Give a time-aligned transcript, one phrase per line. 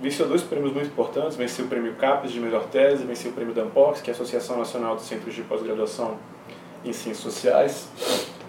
[0.00, 3.54] venceu dois prêmios muito importantes, venceu o prêmio CAPES de melhor tese, venceu o prêmio
[3.54, 6.18] DAMPOX, que é a Associação Nacional dos Centros de Pós-Graduação
[6.84, 7.88] em Ciências Sociais,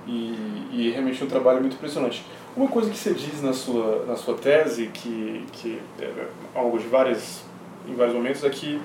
[0.08, 2.24] e, e realmente um trabalho muito impressionante.
[2.56, 6.10] Uma coisa que você diz na sua, na sua tese, que, que é
[6.54, 7.44] algo de várias,
[7.88, 8.80] em vários momentos, é que,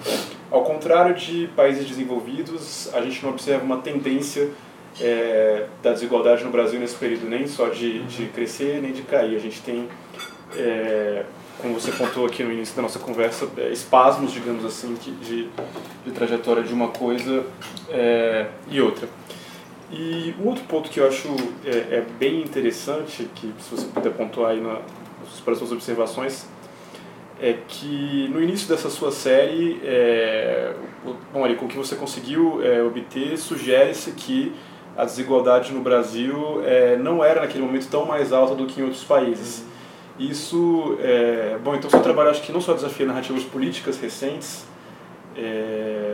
[0.50, 4.50] ao contrário de países desenvolvidos, a gente não observa uma tendência
[5.00, 9.36] é, da desigualdade no Brasil nesse período, nem só de, de crescer, nem de cair.
[9.36, 9.88] A gente tem,
[10.56, 11.24] é,
[11.58, 15.48] como você contou aqui no início da nossa conversa, é, espasmos, digamos assim, de,
[16.04, 17.44] de trajetória de uma coisa
[17.88, 19.08] é, e outra.
[19.92, 21.28] E um outro ponto que eu acho
[21.64, 24.74] é, é bem interessante, que se você puder pontuar aí na,
[25.20, 26.46] nas próximas observações,
[27.40, 30.74] é que no início dessa sua série, é,
[31.32, 34.52] bom, com o que você conseguiu é, obter, sugere-se que
[34.96, 38.84] a desigualdade no Brasil é, não era naquele momento tão mais alta do que em
[38.84, 39.64] outros países.
[40.18, 44.66] Isso, é, bom, então seu trabalho acho que não só desafia narrativas políticas recentes,
[45.34, 46.09] é,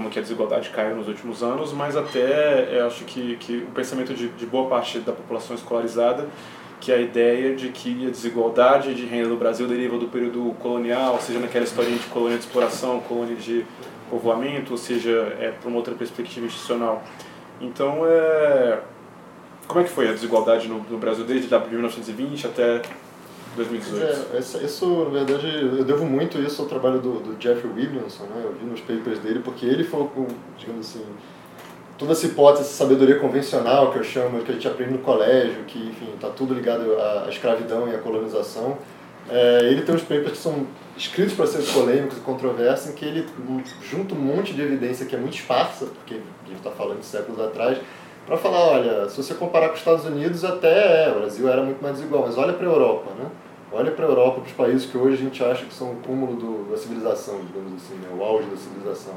[0.00, 3.70] como que a desigualdade caiu nos últimos anos, mas até eu acho que, que o
[3.72, 6.26] pensamento de, de boa parte da população escolarizada
[6.80, 10.54] que é a ideia de que a desigualdade de renda no Brasil deriva do período
[10.60, 13.66] colonial, seja naquela historinha de colônia de exploração, colônia de
[14.08, 17.02] povoamento, ou seja, é para uma outra perspectiva institucional.
[17.60, 18.78] Então, é...
[19.68, 22.80] como é que foi a desigualdade no, no Brasil desde 1920 até
[23.56, 24.34] 2018.
[24.34, 25.46] É, isso, na verdade,
[25.78, 28.42] eu devo muito isso ao trabalho do, do Jeffrey Williamson, né?
[28.44, 30.08] eu vi nos papers dele, porque ele foi,
[30.58, 31.04] digamos assim,
[31.98, 35.64] toda essa hipótese, essa sabedoria convencional que eu chamo, que a gente aprende no colégio,
[35.66, 38.78] que, enfim, está tudo ligado à escravidão e à colonização,
[39.28, 43.04] é, ele tem uns papers que são escritos para ser polêmicos e controversos, em que
[43.04, 43.26] ele
[43.82, 47.06] junta um monte de evidência que é muito esparsa, porque a gente está falando de
[47.06, 47.78] séculos atrás,
[48.26, 51.62] para falar, olha, se você comparar com os Estados Unidos, até é, o Brasil era
[51.62, 53.26] muito mais desigual, mas olha para a Europa, né?
[53.72, 55.96] Olha para a Europa, para os países que hoje a gente acha que são o
[55.96, 58.08] cúmulo do, da civilização, digamos assim, né?
[58.18, 59.14] o auge da civilização.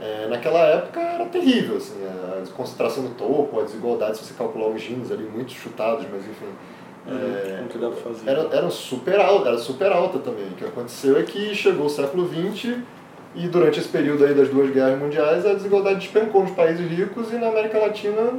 [0.00, 4.68] É, naquela época era terrível, assim, a concentração no topo, a desigualdade, se você calcular
[4.68, 6.46] os genes ali, muito chutados, mas enfim.
[7.06, 8.30] Uhum, é, que dá pra fazer.
[8.30, 10.46] Era, era, super alta, era super alta também.
[10.46, 12.78] O que aconteceu é que chegou o século XX
[13.34, 17.32] e durante esse período aí das duas guerras mundiais, a desigualdade despencou nos países ricos
[17.32, 18.32] e na América Latina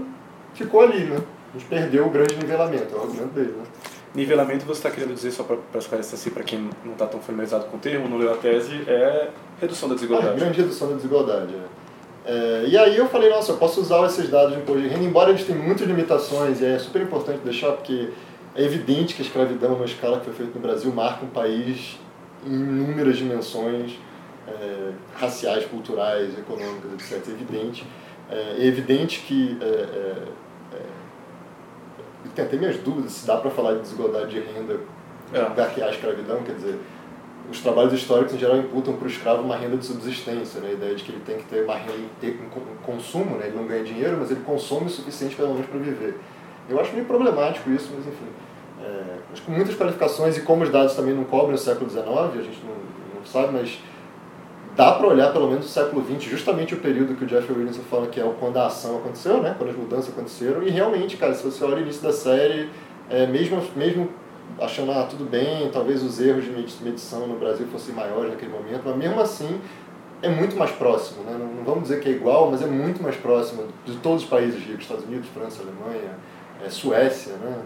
[0.53, 1.19] ficou ali, né?
[1.53, 3.63] A gente perdeu o grande nivelamento, é o argumento dele, né?
[4.15, 7.65] Nivelamento, você está querendo dizer, só para esclarecer assim, para quem não está tão familiarizado
[7.65, 10.35] com o termo, não leu a tese, é redução da desigualdade.
[10.35, 11.83] Ah, grande redução da desigualdade, é.
[12.25, 15.03] É, e aí eu falei, nossa, eu posso usar esses dados de imposto de renda,
[15.03, 18.09] embora eles tenham muitas limitações, e é super importante deixar, porque
[18.55, 21.99] é evidente que a escravidão, numa escala que foi feita no Brasil, marca um país
[22.45, 23.99] em inúmeras dimensões,
[24.47, 27.27] é, raciais, culturais, econômicas, etc.
[27.27, 27.87] É evidente.
[28.29, 29.57] É, é evidente que.
[29.61, 30.43] É, é,
[32.35, 34.79] tem até minhas dúvidas se dá para falar de desigualdade de renda
[35.33, 35.83] é.
[35.83, 36.79] há escravidão, quer dizer,
[37.51, 40.69] os trabalhos históricos em geral imputam para o escravo uma renda de subsistência, né?
[40.69, 43.47] a ideia de que ele tem que ter uma renda, ter um consumo, né?
[43.47, 46.19] ele não ganha dinheiro, mas ele consome o suficiente pelo menos para viver.
[46.69, 48.27] Eu acho meio problemático isso, mas enfim.
[48.81, 52.07] É, que com muitas qualificações e como os dados também não cobrem o século XIX,
[52.07, 52.75] a gente não,
[53.15, 53.79] não sabe, mas
[54.75, 57.83] dá para olhar pelo menos o século XX, justamente o período que o Jeffrey Williamson
[57.89, 59.55] fala que é quando a ação aconteceu, né?
[59.57, 62.69] quando as mudanças aconteceram, e realmente, cara, se você olha o início da série,
[63.09, 64.09] é, mesmo, mesmo
[64.59, 66.51] achando, ah, tudo bem, talvez os erros de
[66.83, 69.61] medição no Brasil fossem maiores naquele momento, mas mesmo assim
[70.21, 71.35] é muito mais próximo, né?
[71.37, 74.29] não, não vamos dizer que é igual, mas é muito mais próximo de todos os
[74.29, 76.11] países ricos, Estados Unidos, França, Alemanha,
[76.65, 77.61] é, Suécia, né?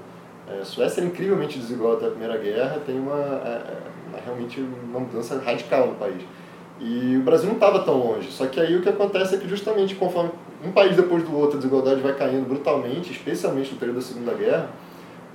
[0.50, 3.78] É, Suécia era incrivelmente desigual até a Primeira Guerra, tem uma, é, é,
[4.10, 6.24] uma realmente uma mudança radical no país.
[6.80, 8.32] E o Brasil não estava tão longe.
[8.32, 10.32] Só que aí o que acontece é que justamente conforme
[10.64, 14.34] um país depois do outro a desigualdade vai caindo brutalmente, especialmente no período da Segunda
[14.34, 14.70] Guerra,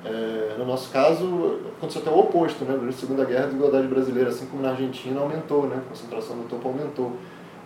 [0.04, 2.72] é, no nosso caso, aconteceu até o oposto, né?
[2.76, 5.76] Durante a Segunda Guerra, a desigualdade brasileira, assim como na Argentina, aumentou, né?
[5.78, 7.12] A concentração do topo aumentou.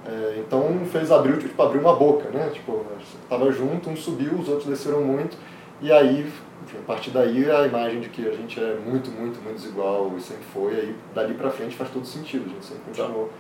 [0.07, 2.51] É, então fez abrir, tipo, abrir uma boca, né?
[2.53, 2.85] Tipo,
[3.23, 5.37] estava junto, um subiu, os outros desceram muito,
[5.81, 6.31] e aí,
[6.63, 10.13] enfim, a partir daí, a imagem de que a gente é muito, muito, muito desigual
[10.17, 13.31] e sempre foi, aí dali para frente faz todo sentido, a gente sempre continuou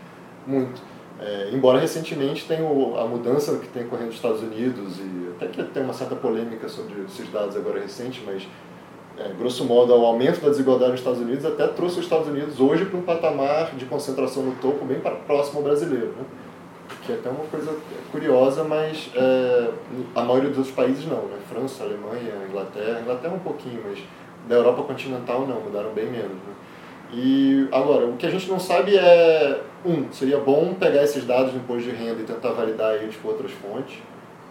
[0.46, 0.80] muito.
[1.18, 5.46] É, embora recentemente tenha o, a mudança que tem ocorrendo nos Estados Unidos, e até
[5.46, 8.46] que tem uma certa polêmica sobre esses dados agora recentes, mas
[9.18, 12.60] é, grosso modo, o aumento da desigualdade nos Estados Unidos até trouxe os Estados Unidos
[12.60, 16.08] hoje para um patamar de concentração no topo bem próximo ao brasileiro.
[16.08, 16.24] Né?
[17.04, 17.74] Que é até uma coisa
[18.12, 19.70] curiosa, mas é,
[20.14, 21.22] a maioria dos outros países não.
[21.22, 21.38] Né?
[21.48, 23.98] França, Alemanha, Inglaterra, Inglaterra um pouquinho, mas
[24.46, 26.32] da Europa continental não, mudaram bem menos.
[26.32, 26.54] Né?
[27.12, 31.52] E agora, o que a gente não sabe é, um, seria bom pegar esses dados
[31.52, 33.98] do imposto de renda e tentar validar eles com outras fontes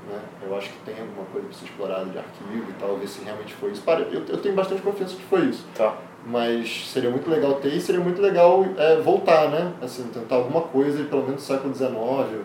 [0.07, 0.19] né?
[0.43, 3.23] Eu acho que tem alguma coisa para ser explorada de arquivo e tal, ver se
[3.23, 3.83] realmente foi isso.
[4.11, 5.65] Eu, eu tenho bastante confiança que foi isso.
[5.75, 5.97] Tá.
[6.25, 9.73] Mas seria muito legal ter e seria muito legal é, voltar, né?
[9.81, 12.43] Assim, tentar alguma coisa, pelo menos do século XIX.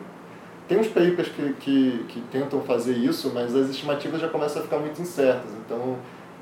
[0.69, 4.65] Tem uns papers que, que, que tentam fazer isso, mas as estimativas já começam a
[4.65, 5.51] ficar muito incertas.
[5.65, 5.97] Então,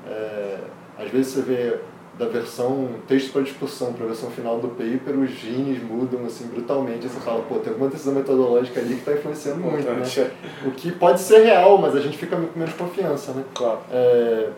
[0.07, 0.57] é,
[0.97, 1.79] às vezes você vê
[2.19, 6.47] da versão texto para discussão para a versão final do paper, os genes mudam assim
[6.47, 7.07] brutalmente.
[7.07, 10.31] Você fala, pô, tem alguma decisão metodológica ali que está influenciando muito, né?
[10.65, 13.45] O que pode ser real, mas a gente fica com menos confiança, né?
[13.55, 13.79] Claro.
[13.89, 14.49] É...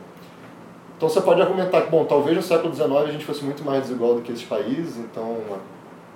[0.98, 3.84] Então você pode argumentar que, bom, talvez no século XIX a gente fosse muito mais
[3.84, 5.38] desigual do que esses países, então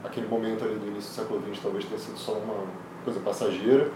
[0.03, 2.55] aquele momento ali do início do século XX talvez tenha sido só uma
[3.03, 3.91] coisa passageira.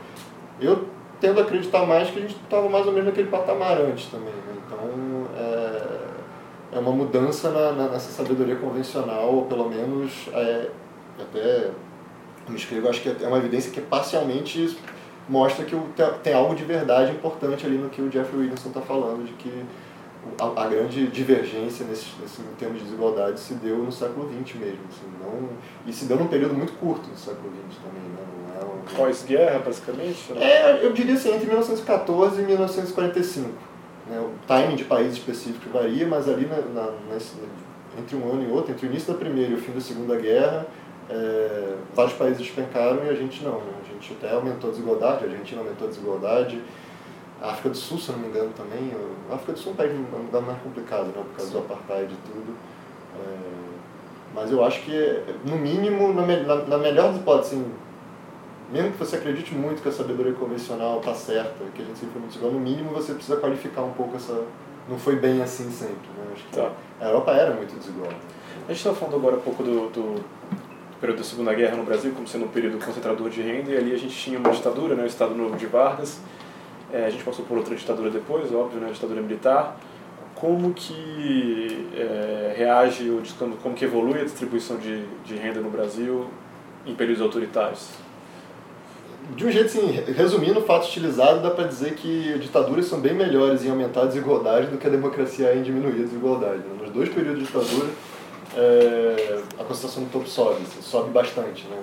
[0.62, 0.86] Eu
[1.20, 4.34] tendo a acreditar mais que a gente estava mais ou menos naquele patamar antes também,
[4.34, 4.56] né?
[4.66, 5.19] Então, é
[6.72, 10.70] é uma mudança na, na, nessa sabedoria convencional, ou pelo menos é,
[11.20, 11.72] até
[12.48, 14.78] me escrevo, acho que é uma evidência que parcialmente
[15.28, 15.76] mostra que
[16.24, 19.66] tem algo de verdade importante ali no que o Jeffrey Williamson está falando, de que
[20.40, 24.56] a, a, grande divergência nesse, nesse em termos de desigualdade se deu no século XX
[24.56, 25.50] mesmo, assim, não,
[25.86, 28.94] e se deu num período muito curto do século XX também, né?
[28.94, 28.98] é.
[28.98, 30.34] Pós-guerra, basicamente?
[30.34, 30.44] Né?
[30.44, 33.69] É, eu diria assim, entre 1914 e 1945
[34.10, 34.20] né?
[34.20, 37.36] O timing de país específico varia, mas ali na, na, nesse,
[37.98, 40.16] entre um ano e outro, entre o início da Primeira e o fim da Segunda
[40.16, 40.66] Guerra,
[41.10, 43.60] é, vários países despencaram e a gente não.
[43.60, 43.74] Né?
[43.84, 46.62] A gente até aumentou a desigualdade, a Argentina aumentou a desigualdade,
[47.42, 48.92] a África do Sul, se não me engano, também.
[49.30, 51.14] A África do Sul é um país um lugar mais complicado, né?
[51.14, 52.56] por causa do apartheid e tudo.
[53.16, 53.60] É,
[54.36, 57.72] mas eu acho que, no mínimo, na, na, na melhor das hipóteses, assim,
[58.72, 62.14] mesmo que você acredite muito que a sabedoria convencional está certa, que a gente sempre
[62.14, 64.44] foi muito igual, no mínimo você precisa qualificar um pouco essa.
[64.88, 66.10] Não foi bem assim sempre.
[66.18, 66.32] Né?
[66.34, 66.72] Acho que tá.
[67.00, 68.12] A Europa era muito desigual.
[68.12, 70.24] A gente estava falando agora um pouco do, do,
[71.00, 73.94] período da Segunda Guerra no Brasil, como sendo um período concentrador de renda, e ali
[73.94, 76.20] a gente tinha uma ditadura, né, o Estado Novo de Vargas.
[76.92, 79.78] É, a gente passou por outra ditadura depois, óbvio, né, a ditadura militar.
[80.36, 86.28] Como que é, reage, como, como que evolui a distribuição de, de renda no Brasil
[86.86, 87.90] em períodos autoritários?
[89.36, 93.14] De um jeito assim, resumindo o fato estilizado, dá para dizer que ditaduras são bem
[93.14, 96.58] melhores em aumentar a desigualdade do que a democracia em diminuir a desigualdade.
[96.58, 96.82] Né?
[96.82, 97.90] Nos dois períodos de ditadura,
[98.56, 101.68] é, a concentração do topo sobe, assim, sobe bastante.
[101.68, 101.78] Né?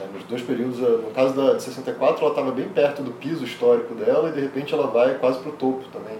[0.00, 3.44] É, nos dois períodos, no caso da de 64, ela estava bem perto do piso
[3.44, 6.18] histórico dela e de repente ela vai quase para o topo também.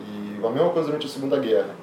[0.00, 1.74] E a mesma coisa durante a Segunda Guerra.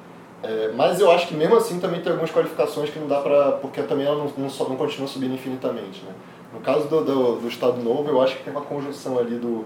[0.42, 3.54] É, mas eu acho que mesmo assim também tem algumas qualificações que não dá para.
[3.54, 6.04] porque também ela não, não, não continua subindo infinitamente.
[6.04, 6.13] Né?
[6.66, 9.66] Caso do, do, do, Estado Novo, eu acho que tem uma conjunção ali do.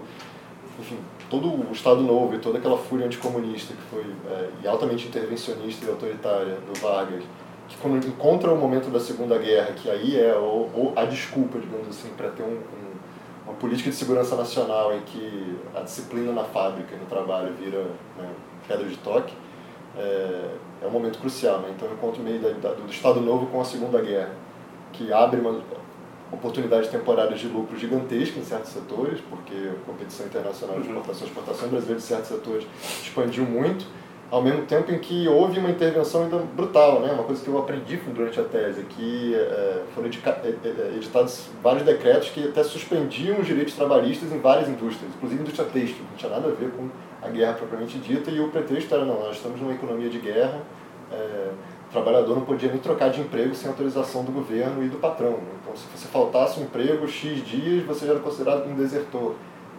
[0.78, 0.98] Enfim,
[1.30, 5.88] todo o Estado Novo e toda aquela fúria anticomunista que foi é, altamente intervencionista e
[5.88, 7.22] autoritária do Vargas,
[7.70, 10.34] que quando encontra o momento da Segunda Guerra, que aí é
[10.94, 12.92] a desculpa, digamos assim, para ter um, um,
[13.46, 17.82] uma política de segurança nacional em que a disciplina na fábrica no trabalho vira
[18.18, 18.28] né,
[18.68, 19.32] pedra de toque,
[19.96, 20.50] é,
[20.82, 21.60] é um momento crucial.
[21.60, 21.72] Né?
[21.74, 24.34] Então eu encontro meio da, da, do Estado Novo com a Segunda Guerra,
[24.92, 25.62] que abre uma,
[26.32, 31.30] oportunidades temporárias de lucro gigantescas em certos setores, porque a competição internacional de exportação e
[31.30, 32.66] exportação brasileira em certos setores
[33.02, 33.86] expandiu muito,
[34.30, 37.12] ao mesmo tempo em que houve uma intervenção ainda brutal, né?
[37.12, 41.82] uma coisa que eu aprendi durante a tese, que é, foram é, é, editados vários
[41.82, 46.30] decretos que até suspendiam os direitos trabalhistas em várias indústrias, inclusive indústria têxtil, não tinha
[46.30, 46.88] nada a ver com
[47.20, 50.62] a guerra propriamente dita, e o pretexto era, não, nós estamos numa economia de guerra,
[51.10, 51.48] é,
[51.90, 55.32] o trabalhador não podia nem trocar de emprego sem autorização do governo e do patrão.
[55.32, 55.50] Né?
[55.60, 59.34] Então, se você faltasse um emprego X dias, você já era considerado um desertor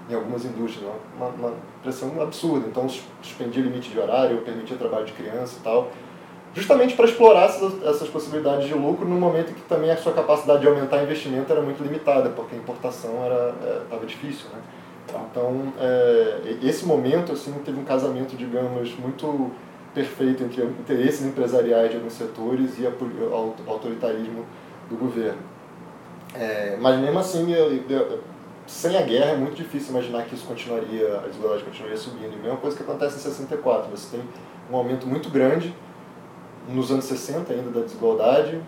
[0.10, 0.84] em algumas indústrias.
[0.84, 0.94] Né?
[1.16, 2.68] Uma, uma pressão absurda.
[2.68, 2.88] Então,
[3.22, 5.90] suspendia limite de horário, permitia trabalho de criança e tal.
[6.54, 10.12] justamente para explorar essas, essas, possibilidades de lucro no momento em que também a sua
[10.12, 13.12] capacidade de aumentar investimento era muito limitada, porque a importação
[13.84, 14.50] estava é, difícil.
[14.50, 14.60] Né?
[15.08, 15.22] Tá.
[15.32, 19.50] Então, é, esse momento assim, teve um casamento, digamos, muito
[19.94, 24.46] perfeito entre interesses empresariais de alguns setores e o autoritarismo
[24.90, 25.40] do governo.
[26.34, 28.20] É, mas mesmo assim, eu, eu,
[28.66, 32.34] sem a guerra é muito difícil imaginar que isso continuaria, a desigualdade continuaria subindo.
[32.34, 34.26] E a mesma coisa que acontece em 64, você tem
[34.72, 35.74] um aumento muito grande
[36.70, 38.62] nos anos 60 ainda da desigualdade,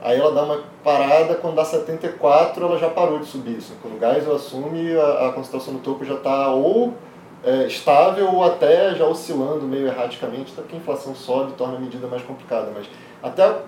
[0.00, 3.58] aí ela dá uma parada, quando dá 74 ela já parou de subir.
[3.58, 3.74] Assim.
[3.80, 6.94] Quando o Geisel assume, a, a concentração no topo já está ou
[7.44, 11.80] é, estável ou até já oscilando meio erraticamente, até porque a inflação sobe torna a
[11.80, 12.70] medida mais complicada.
[12.74, 12.86] Mas
[13.22, 13.62] até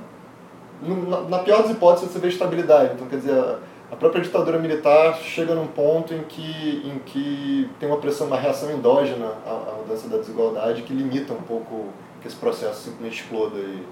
[0.82, 2.94] na, na pior das hipóteses você vê estabilidade.
[2.94, 3.58] Então, quer dizer, a,
[3.92, 8.36] a própria ditadura militar chega num ponto em que, em que tem uma pressão, uma
[8.36, 11.88] reação endógena à, à mudança da desigualdade que limita um pouco
[12.20, 13.82] que esse processo simplesmente exploda e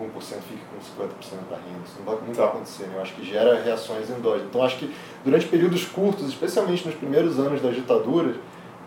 [0.00, 1.84] 1% fique com 50% da renda.
[1.86, 2.84] Isso não vai, não vai acontecer.
[2.84, 2.94] Né?
[2.96, 4.48] Eu acho que gera reações endógenas.
[4.48, 4.92] Então, acho que
[5.24, 8.36] durante períodos curtos, especialmente nos primeiros anos das ditaduras,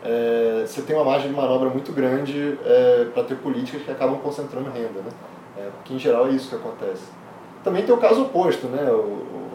[0.04, 4.20] é, você tem uma margem de manobra muito grande é, para ter políticas que acabam
[4.20, 5.12] concentrando renda, né?
[5.58, 7.04] É, porque em geral é isso que acontece.
[7.64, 8.92] Também tem o caso oposto, né?
[8.92, 9.50] O, o,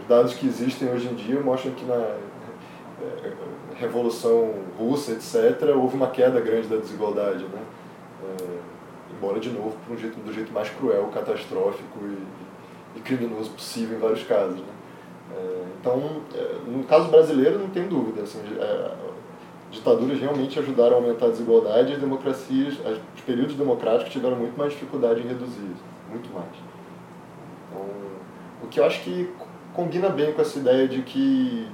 [0.00, 3.32] os dados que existem hoje em dia mostram que na é,
[3.76, 7.62] Revolução Russa, etc., houve uma queda grande da desigualdade, né?
[8.24, 8.58] É,
[9.16, 13.96] embora, de novo, por um jeito, do jeito mais cruel, catastrófico e, e criminoso possível
[13.96, 14.76] em vários casos, né?
[15.34, 16.22] É, então,
[16.66, 18.22] no caso brasileiro, não tem dúvida.
[18.22, 18.40] Assim,
[19.76, 22.74] ditaduras realmente ajudaram a aumentar a desigualdade e as democracias,
[23.14, 25.74] os períodos democráticos tiveram muito mais dificuldade em reduzir
[26.10, 26.50] muito mais.
[27.68, 27.86] Então,
[28.62, 29.30] o que eu acho que
[29.74, 31.68] combina bem com essa ideia de que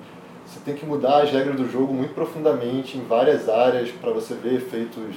[0.45, 4.35] você tem que mudar as regras do jogo muito profundamente em várias áreas para você
[4.35, 5.17] ver efeitos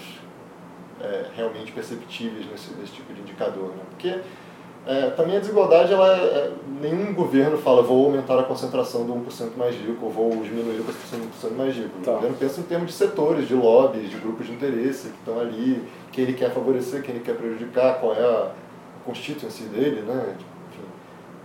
[1.02, 3.70] é, realmente perceptíveis nesse, nesse tipo de indicador.
[3.70, 3.84] Né?
[3.90, 4.20] Porque
[4.88, 9.14] é, também a desigualdade, ela é, é nenhum governo fala vou aumentar a concentração do
[9.14, 11.90] 1% mais rico ou vou diminuir a concentração do 1% mais rico.
[12.04, 12.12] Tá.
[12.12, 15.40] O governo pensa em termos de setores, de lobbies, de grupos de interesse que estão
[15.40, 18.52] ali, quem ele quer favorecer, quem ele quer prejudicar, qual é a
[19.04, 20.36] constituency dele, né?
[20.70, 20.86] Enfim,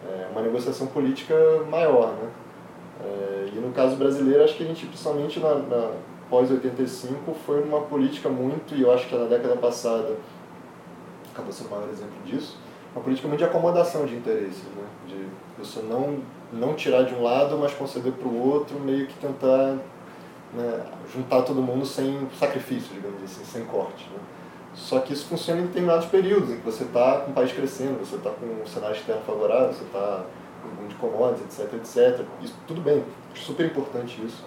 [0.08, 1.34] é uma negociação política
[1.70, 2.28] maior, né?
[3.02, 5.92] É, e no caso brasileiro, acho que a gente, principalmente na, na
[6.28, 10.16] pós-85, foi uma política muito, e eu acho que na década passada
[11.32, 12.58] acabou sendo o maior exemplo disso,
[12.94, 14.84] uma política muito de acomodação de interesses, né?
[15.06, 15.26] de
[15.58, 16.18] você não,
[16.52, 19.76] não tirar de um lado, mas conceder para o outro, meio que tentar
[20.54, 24.08] né, juntar todo mundo sem sacrifício, digamos assim, sem corte.
[24.10, 24.18] Né?
[24.74, 27.98] Só que isso funciona em determinados períodos, em que você está com o país crescendo,
[27.98, 30.24] você está com um cenário externo favorável, você está
[30.62, 32.26] com boom de commodities, etc, etc.
[32.42, 33.04] Isso, tudo bem,
[33.34, 34.44] super importante isso.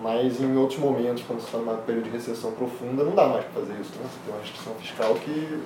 [0.00, 3.44] Mas em outros momentos, quando você está num período de recessão profunda, não dá mais
[3.44, 3.92] para fazer isso.
[3.98, 4.04] Né?
[4.04, 5.62] Você tem uma restrição fiscal que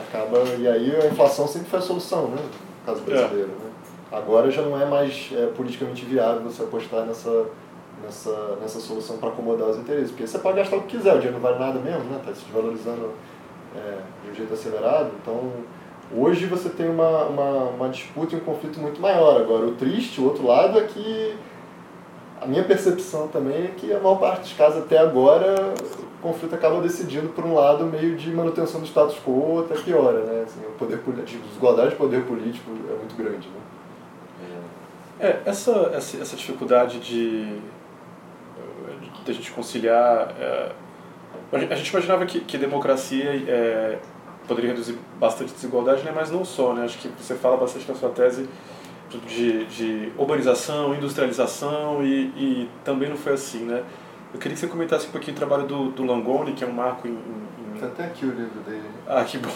[0.00, 2.36] acaba e aí a inflação sempre foi a solução, né?
[2.36, 3.64] No caso brasileiro, é.
[3.64, 3.70] né?
[4.10, 7.46] Agora já não é mais é, politicamente viável você apostar nessa
[8.02, 11.18] nessa nessa solução para acomodar os interesses, porque você pode gastar o que quiser, o
[11.18, 12.18] dinheiro não vale nada mesmo, né?
[12.20, 13.12] Está se desvalorizando
[13.76, 15.50] é, de um jeito acelerado, então
[16.16, 19.40] hoje você tem uma, uma, uma disputa e um conflito muito maior.
[19.40, 21.36] Agora o triste, o outro lado é que
[22.40, 25.74] a minha percepção também é que a maior parte dos casos até agora
[26.18, 30.24] o conflito acaba decidindo por um lado meio de manutenção do status quo até piora,
[30.24, 30.42] né?
[30.44, 33.60] Assim, o poder político, a desigualdade de poder político é muito grande, né?
[35.20, 37.58] É, essa, essa, essa dificuldade de,
[39.24, 40.34] de a gente conciliar...
[40.38, 40.72] É,
[41.50, 43.98] a gente imaginava que, que democracia é,
[44.46, 46.12] poderia reduzir bastante desigualdade, né?
[46.14, 46.84] mas não só, né?
[46.84, 48.48] Acho que você fala bastante na sua tese
[49.26, 53.82] de, de urbanização, industrialização e, e também não foi assim, né?
[54.32, 56.72] Eu queria que você comentasse um pouquinho o trabalho do, do Langoni, que é um
[56.72, 57.12] marco em...
[57.12, 57.80] em...
[57.80, 58.82] Tá até aqui o livro dele.
[59.06, 59.48] Ah, que bom.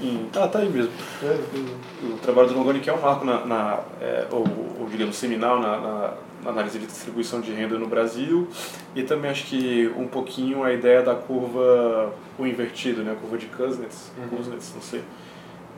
[0.00, 0.30] Em...
[0.34, 0.92] Ah, tá aí mesmo.
[1.22, 4.44] É, o trabalho do Langoni, que é um marco, na, na é, ou,
[4.80, 8.48] ou, digamos, seminal na, na, na, análise de distribuição de renda no Brasil.
[8.94, 13.12] E também acho que um pouquinho a ideia da curva, o invertido, né?
[13.12, 14.38] A curva de Kuznets, uhum.
[14.38, 15.02] Kuznets não sei.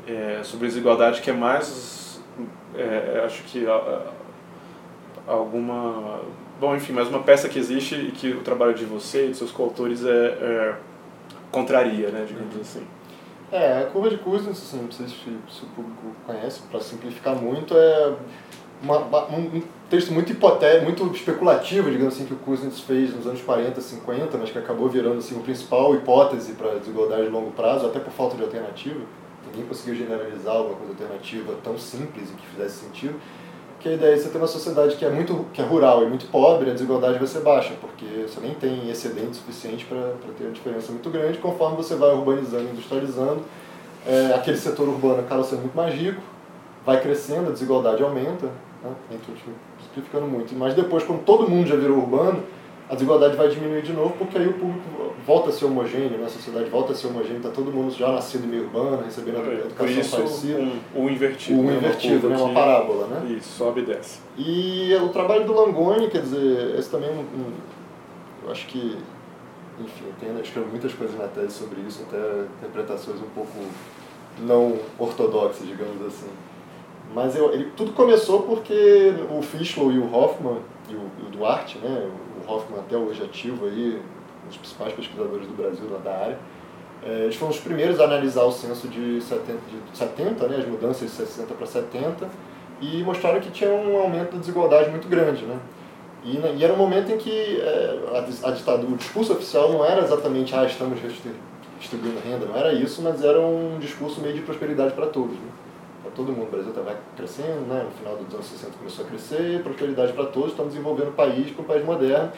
[0.06, 2.20] É, sobre desigualdade, que é mais...
[2.76, 3.66] É, acho que...
[3.66, 4.25] A, a,
[5.26, 6.20] alguma
[6.58, 9.36] Bom, enfim, mas uma peça que existe e que o trabalho de você e de
[9.36, 10.74] seus coautores é, é
[11.50, 12.60] contraria, né, digamos uhum.
[12.62, 12.82] assim.
[13.52, 17.36] É, a curva de Cousins, assim, não sei se, se o público conhece, para simplificar
[17.36, 18.14] muito, é
[18.82, 18.98] uma,
[19.30, 23.78] um texto muito hipotético, muito especulativo, digamos assim, que o Cousins fez nos anos 40,
[23.78, 28.00] 50, mas que acabou virando assim, a principal hipótese para desigualdade de longo prazo, até
[28.00, 29.00] por falta de alternativa.
[29.46, 33.14] Ninguém conseguiu generalizar alguma coisa alternativa tão simples e que fizesse sentido
[33.86, 36.70] porque é você ter uma sociedade que é muito que é rural e muito pobre,
[36.70, 40.90] a desigualdade vai ser baixa, porque você nem tem excedente suficiente para ter uma diferença
[40.90, 41.38] muito grande.
[41.38, 43.42] Conforme você vai urbanizando, industrializando,
[44.04, 46.20] é, aquele setor urbano acaba sendo muito mais rico,
[46.84, 48.46] vai crescendo, a desigualdade aumenta,
[48.82, 48.90] né?
[49.84, 50.54] simplificando muito.
[50.56, 52.42] Mas depois, quando todo mundo já virou urbano,
[52.88, 56.26] a desigualdade vai diminuir de novo, porque aí o público volta a ser homogêneo, né?
[56.26, 59.54] a sociedade volta a ser homogênea, está todo mundo já nascido meio urbano, recebendo a
[59.54, 60.60] educação isso, parecida.
[60.60, 61.60] Um, um invertido.
[61.60, 61.76] O né?
[61.76, 62.36] invertido, né?
[62.36, 63.08] uma parábola.
[63.08, 63.36] Né?
[63.36, 64.20] Isso, sobe e desce.
[64.38, 67.52] E o trabalho do Langoni, quer dizer, esse também, um,
[68.44, 68.96] eu acho que,
[69.80, 73.52] enfim, tem, eu escrevo muitas coisas na tese sobre isso, até interpretações um pouco
[74.38, 76.28] não ortodoxas, digamos assim.
[77.14, 80.58] Mas eu, ele, tudo começou porque o Fischl e o Hoffman,
[80.88, 82.08] e o, e o Duarte, né,
[82.46, 84.00] o Hoffman até hoje ativo aí,
[84.44, 86.38] um dos principais pesquisadores do Brasil da área,
[87.02, 89.52] é, eles foram os primeiros a analisar o censo de 70,
[89.92, 92.28] de 70 né, as mudanças de 60 para 70,
[92.80, 95.44] e mostraram que tinha um aumento da desigualdade muito grande.
[95.44, 95.58] Né?
[96.24, 99.84] E, e era um momento em que é, a, a ditadura, o discurso oficial não
[99.84, 100.98] era exatamente ah, estamos
[101.78, 105.34] distribuindo renda, não era isso, mas era um discurso meio de prosperidade para todos.
[105.34, 105.48] Né?
[106.16, 107.84] Todo mundo, o Brasil estava crescendo, né?
[107.84, 111.50] no final dos anos 60 começou a crescer, prosperidade para todos, estamos desenvolvendo o país
[111.50, 112.32] para um país moderno.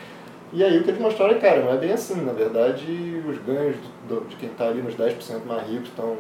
[0.53, 3.39] E aí o que eles mostraram é, cara, não é bem assim, na verdade os
[3.39, 3.77] ganhos
[4.09, 6.17] do, de quem está ali nos 10% mais ricos estão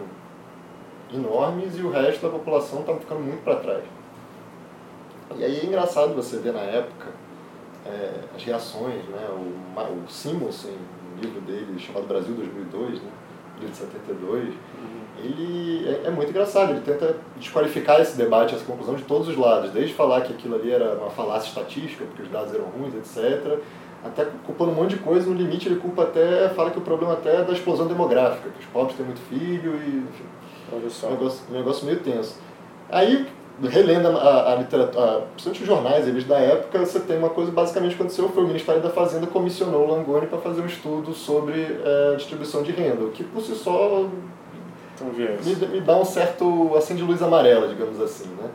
[1.13, 3.85] enormes e o resto da população está ficando muito para trás.
[5.37, 7.09] E aí é engraçado você ver na época
[7.85, 9.29] é, as reações, né?
[9.31, 10.77] o, o Simonsen,
[11.17, 13.11] um livro dele chamado Brasil 2002, né?
[13.61, 14.98] de 72, uhum.
[15.23, 19.37] Ele é, é, muito engraçado, ele tenta desqualificar esse debate, essa conclusão de todos os
[19.37, 22.95] lados, desde falar que aquilo ali era uma falácia estatística, porque os dados eram ruins,
[22.95, 23.59] etc.,
[24.05, 27.15] até culpando um monte de coisa, no limite ele culpa até, fala que o problema
[27.15, 30.25] até é da explosão demográfica, que os pobres têm muito filho e enfim,
[30.73, 31.09] Olha só.
[31.09, 32.37] Um, negócio, um negócio meio tenso.
[32.91, 33.27] Aí,
[33.63, 37.95] relendo a, a literatura, principalmente os jornais, eles da época, você tem uma coisa basicamente
[37.95, 42.15] aconteceu, foi o Ministério da Fazenda comissionou o Langoni para fazer um estudo sobre é,
[42.17, 44.07] distribuição de renda, o que por si só
[45.05, 48.51] então, me, me dá um certo, assim, de luz amarela, digamos assim, né?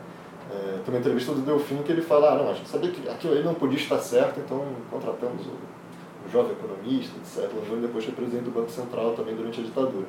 [0.50, 3.08] É, tem uma entrevista do Delfim que ele fala, ah, não, a gente sabia que
[3.08, 5.74] aquilo aí não podia estar certo, então contratamos o,
[6.32, 7.50] jovem economista, etc.
[7.52, 10.06] O depois foi presidente do Banco Central também durante a ditadura.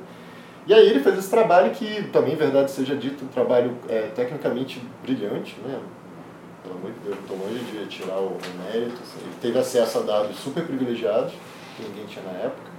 [0.65, 4.81] E aí ele fez esse trabalho que, também, verdade seja dito, um trabalho é, tecnicamente
[5.03, 5.79] brilhante, né?
[6.63, 8.95] Pelo amor de Deus, estou longe de tirar o, o mérito.
[9.03, 9.19] Assim.
[9.23, 11.33] Ele teve acesso a dados super privilegiados,
[11.77, 12.74] que ninguém tinha na época.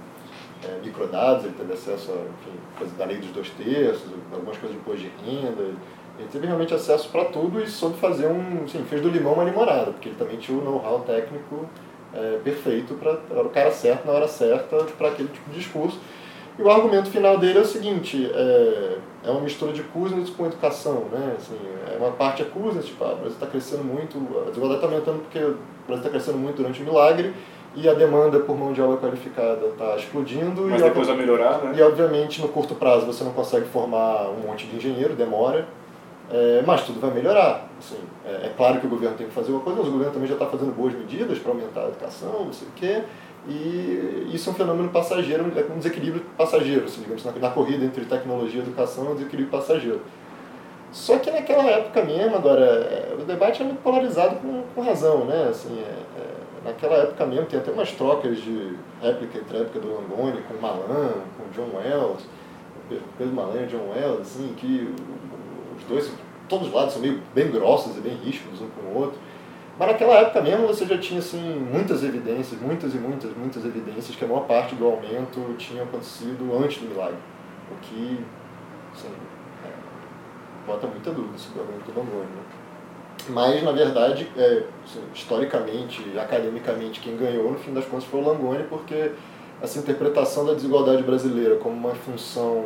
[0.63, 4.71] É, microdados, ele teve acesso a, enfim, coisa da lei dos dois terços, algumas coisas
[4.71, 5.61] de imposto de renda.
[6.17, 9.43] Ele teve realmente acesso para tudo e soube fazer um, assim, fez do limão uma
[9.43, 11.67] limonada, porque ele também tinha o know-how técnico
[12.13, 15.99] é, perfeito, para era o cara certo na hora certa para aquele tipo de discurso.
[16.57, 20.47] E o argumento final dele é o seguinte, é, é uma mistura de Kuznets com
[20.47, 21.35] educação, né?
[21.37, 21.55] Assim,
[21.93, 24.87] é uma parte é Kuznets, tipo, ah, o Brasil está crescendo muito, a desigualdade está
[24.87, 27.31] aumentando porque o Brasil está crescendo muito durante o milagre
[27.77, 30.63] e a demanda por mão de obra qualificada está explodindo.
[30.63, 31.73] Mas e, depois vai melhorar, né?
[31.77, 35.67] E obviamente no curto prazo você não consegue formar um monte de engenheiro, demora,
[36.31, 37.67] é, mas tudo vai melhorar.
[37.77, 40.11] Assim, é, é, claro que o governo tem que fazer uma coisa, mas o governo
[40.11, 43.03] também já está fazendo boas medidas para aumentar a educação, não sei o quê.
[43.47, 47.85] E isso é um fenômeno passageiro, é um desequilíbrio passageiro, assim, digamos, na, na corrida
[47.85, 50.01] entre tecnologia e educação é um desequilíbrio passageiro.
[50.91, 55.25] Só que naquela época mesmo, agora, é, o debate é muito polarizado com, com razão,
[55.25, 55.47] né?
[55.49, 59.79] Assim, é, é, naquela época mesmo tem até umas trocas de réplica entre a época
[59.79, 62.25] do Langoni com o Malan, com o John Wells,
[63.17, 64.93] Pedro Malan e John Wells, assim, que
[65.77, 66.11] os dois,
[66.49, 69.17] todos os lados são meio bem grossos e bem ríspidos um com o outro.
[69.79, 74.15] Mas naquela época mesmo você já tinha assim, muitas evidências, muitas e muitas, muitas evidências
[74.15, 77.19] que a maior parte do aumento tinha acontecido antes do milagre.
[77.71, 78.19] O que
[78.93, 79.09] assim,
[79.63, 79.71] é,
[80.65, 82.25] bota muita dúvida sobre o aumento do Langoni.
[82.25, 82.56] Né?
[83.29, 88.25] Mas, na verdade, é, assim, historicamente, academicamente, quem ganhou, no fim das contas, foi o
[88.25, 89.11] Langoni, porque
[89.61, 92.65] essa interpretação da desigualdade brasileira como uma função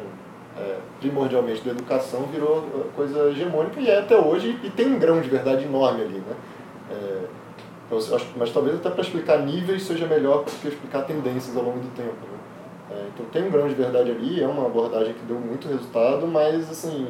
[0.58, 5.22] é, primordialmente da educação virou coisa hegemônica e é até hoje, e tem um grão
[5.22, 6.20] de verdade enorme ali.
[6.20, 6.36] Né?
[6.92, 7.22] É,
[8.38, 11.96] mas talvez até para explicar níveis seja melhor do que explicar tendências ao longo do
[11.96, 12.10] tempo.
[12.10, 12.42] Né?
[12.92, 16.28] É, então tem um grão de verdade ali, é uma abordagem que deu muito resultado,
[16.28, 17.08] mas assim,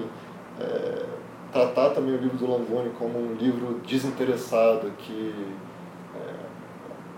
[0.60, 1.04] é,
[1.52, 5.34] tratar também o livro do Langoni como um livro desinteressado que
[6.16, 6.34] é,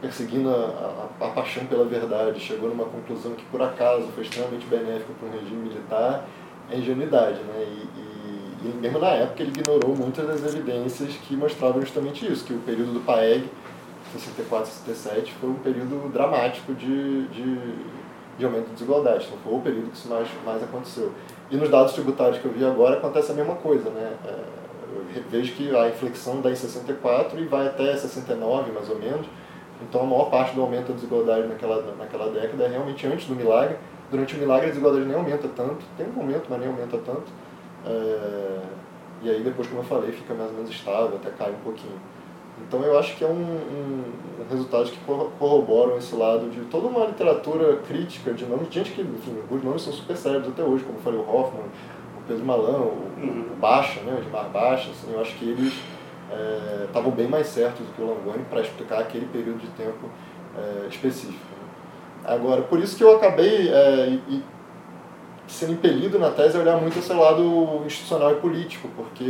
[0.02, 4.66] perseguindo a, a, a, paixão pela verdade chegou numa conclusão que por acaso foi extremamente
[4.66, 6.26] benéfica para um regime militar
[6.72, 7.66] é ingenuidade, né?
[7.68, 8.14] E, e
[8.64, 12.60] e mesmo na época ele ignorou muitas das evidências que mostravam justamente isso, que o
[12.60, 13.50] período do PAEG,
[14.14, 17.58] 64 e 67, foi um período dramático de, de,
[18.38, 19.26] de aumento de desigualdade.
[19.26, 21.12] Então foi o período que isso mais, mais aconteceu.
[21.52, 24.14] E nos dados tributários que eu vi agora acontece a mesma coisa, né?
[24.26, 24.64] É,
[25.16, 29.28] eu vejo que a inflexão dá em 64 e vai até 69, mais ou menos.
[29.82, 33.36] Então a maior parte do aumento da desigualdade naquela, naquela década é realmente antes do
[33.36, 33.78] milagre.
[34.10, 37.26] Durante o milagre a desigualdade nem aumenta tanto, tem um aumento, mas nem aumenta tanto.
[37.86, 38.60] É,
[39.24, 42.00] e aí depois, como eu falei, fica mais ou menos estável, até cai um pouquinho.
[42.62, 44.04] Então eu acho que é um, um,
[44.40, 44.98] um resultado que
[45.40, 49.82] corroboram esse lado de toda uma literatura crítica de nomes, gente que, enfim, os nomes
[49.82, 51.66] são super sérios até hoje, como eu falei, o Hoffman,
[52.18, 53.46] o Pedro Malão, o, uhum.
[53.54, 55.74] o Baixa, né, o Edmar Baixa, assim, eu acho que eles
[56.88, 60.10] estavam é, bem mais certos do que o Langoni para explicar aquele período de tempo
[60.58, 61.34] é, específico.
[61.34, 62.34] Né.
[62.34, 64.44] Agora, por isso que eu acabei é, e,
[65.48, 69.24] sendo impelido na tese a olhar muito esse lado institucional e político, porque,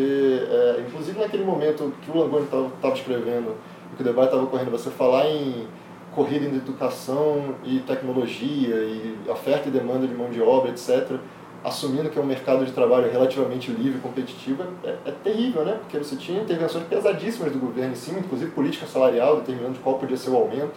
[0.50, 3.56] é, inclusive naquele momento que o Langoni estava escrevendo,
[3.96, 5.68] que o debate estava ocorrendo, você falar em
[6.14, 11.18] corrida em educação e tecnologia, e oferta e demanda de mão de obra, etc.,
[11.64, 15.78] assumindo que é um mercado de trabalho relativamente livre e competitivo, é, é, terrível, né?
[15.80, 20.18] Porque você tinha intervenções pesadíssimas do governo em cima, inclusive política salarial, determinando qual podia
[20.18, 20.74] ser o aumento,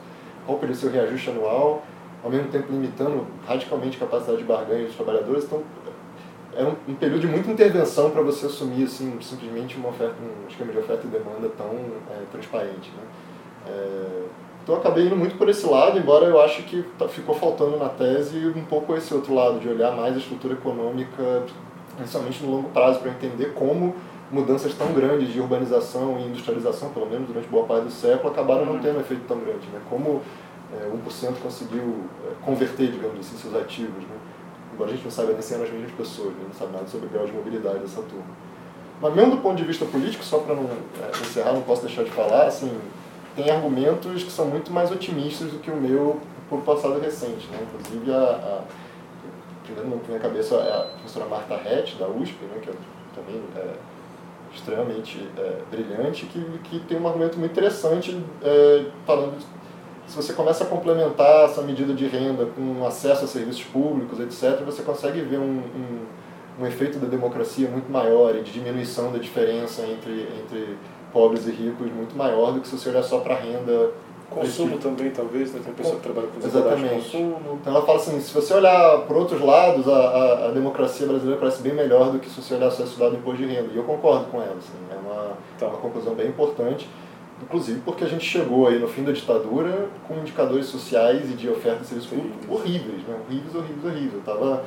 [0.46, 1.82] qual podia ser o reajuste anual,
[2.26, 5.44] ao mesmo tempo limitando radicalmente a capacidade de barganha dos trabalhadores.
[5.44, 5.62] Então,
[6.56, 10.48] é um, um período de muita intervenção para você assumir assim, simplesmente uma oferta, um
[10.48, 11.70] esquema de oferta e demanda tão
[12.10, 12.90] é, transparente.
[12.90, 13.02] Né?
[13.68, 14.22] É,
[14.64, 17.88] então, acabei indo muito por esse lado, embora eu acho que tá, ficou faltando na
[17.88, 21.44] tese um pouco esse outro lado, de olhar mais a estrutura econômica,
[21.96, 23.94] principalmente no longo prazo, para entender como
[24.32, 28.66] mudanças tão grandes de urbanização e industrialização, pelo menos durante boa parte do século, acabaram
[28.66, 29.68] não tendo um efeito tão grande.
[29.72, 29.80] Né?
[29.88, 30.20] Como
[30.72, 34.02] é, 1% conseguiu é, converter, digamos assim, seus ativos.
[34.02, 34.16] Né?
[34.72, 36.44] Embora a gente não saiba nem se eram as mesmas pessoas, né?
[36.46, 38.46] não sabe nada sobre o grau de mobilidade dessa turma.
[39.00, 42.02] Mas mesmo do ponto de vista político, só para não é, encerrar, não posso deixar
[42.02, 42.72] de falar, assim,
[43.34, 47.46] tem argumentos que são muito mais otimistas do que o meu por passado recente.
[47.48, 47.58] Né?
[47.62, 48.62] Inclusive, a, a,
[49.64, 52.60] primeiro na minha cabeça é a professora Marta Rett, da USP, né?
[52.62, 52.72] que é
[53.16, 53.74] também é
[54.54, 59.38] extremamente é, brilhante, que, que tem um argumento muito interessante é, falando
[60.06, 64.64] se você começa a complementar essa medida de renda com acesso a serviços públicos, etc.,
[64.64, 69.18] você consegue ver um, um, um efeito da democracia muito maior e de diminuição da
[69.18, 70.76] diferença entre, entre
[71.12, 73.90] pobres e ricos muito maior do que se você olhar só para a renda.
[74.28, 75.60] Consumo também, talvez, né?
[75.64, 76.94] Tem pessoa que trabalha com Exatamente.
[76.94, 77.58] consumo.
[77.60, 81.38] Então ela fala assim, se você olhar por outros lados, a, a, a, democracia brasileira
[81.38, 83.70] parece bem melhor do que se você olhar só lado do imposto de renda.
[83.72, 85.66] E eu concordo com ela, assim, é uma, tá.
[85.66, 86.88] uma conclusão bem importante.
[87.42, 91.48] Inclusive porque a gente chegou aí no fim da ditadura com indicadores sociais e de
[91.48, 92.12] oferta de serviços
[92.48, 93.16] horríveis, né?
[93.28, 94.14] horríveis, horríveis, horríveis.
[94.14, 94.64] Eu tava,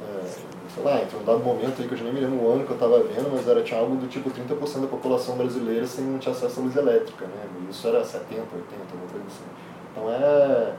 [0.00, 0.24] é,
[0.72, 2.64] sei lá, em um dado momento aí que eu já nem me lembro o ano
[2.64, 6.16] que eu estava vendo, mas era, tinha algo do tipo 30% da população brasileira sem
[6.18, 7.44] ter acesso à luz elétrica, né?
[7.66, 8.46] E isso era 70, 80,
[8.92, 9.44] alguma coisa assim.
[9.90, 10.74] Então é,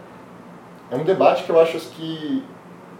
[0.91, 2.43] é um debate que eu acho que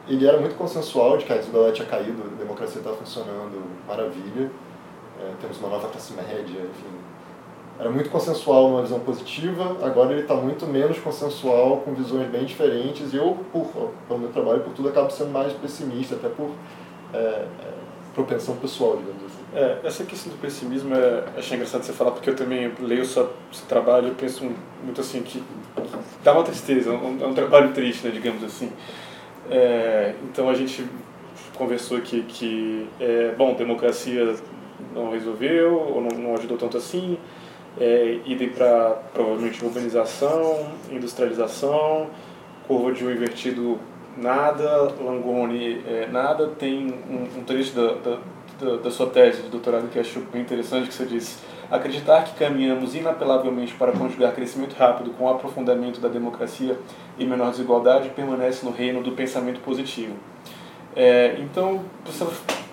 [0.08, 4.51] ele era muito consensual de que a desigualdade tinha caído, a democracia estava funcionando, maravilha,
[5.19, 6.89] é, temos uma nova classe média, enfim,
[7.79, 12.45] era muito consensual numa visão positiva, agora ele está muito menos consensual, com visões bem
[12.45, 16.51] diferentes, e eu, por, pelo meu trabalho, por tudo, acabo sendo mais pessimista, até por
[17.13, 17.47] é, é,
[18.13, 19.43] propensão pessoal, digamos assim.
[19.55, 23.31] É, essa questão do pessimismo, é, achei engraçado você falar, porque eu também leio seu,
[23.51, 24.49] seu trabalho e penso
[24.83, 25.43] muito assim, que
[26.23, 28.71] dá uma tristeza, um, é um trabalho triste, né, digamos assim.
[29.49, 30.86] É, então a gente
[31.55, 34.36] conversou aqui que, é, bom, democracia
[34.93, 37.17] não resolveu, ou não, não ajudou tanto assim,
[37.79, 42.07] é, idem para provavelmente urbanização, industrialização,
[42.67, 43.79] curva de um invertido
[44.17, 46.47] nada, Langoni é, nada.
[46.47, 50.88] Tem um, um trecho da, da, da, sua tese de doutorado que acho bem interessante,
[50.88, 51.39] que você diz
[51.71, 56.77] acreditar que caminhamos inapelavelmente para conjugar crescimento rápido com o aprofundamento da democracia
[57.17, 60.13] e menor desigualdade permanece no reino do pensamento positivo.
[60.95, 62.23] É, então, você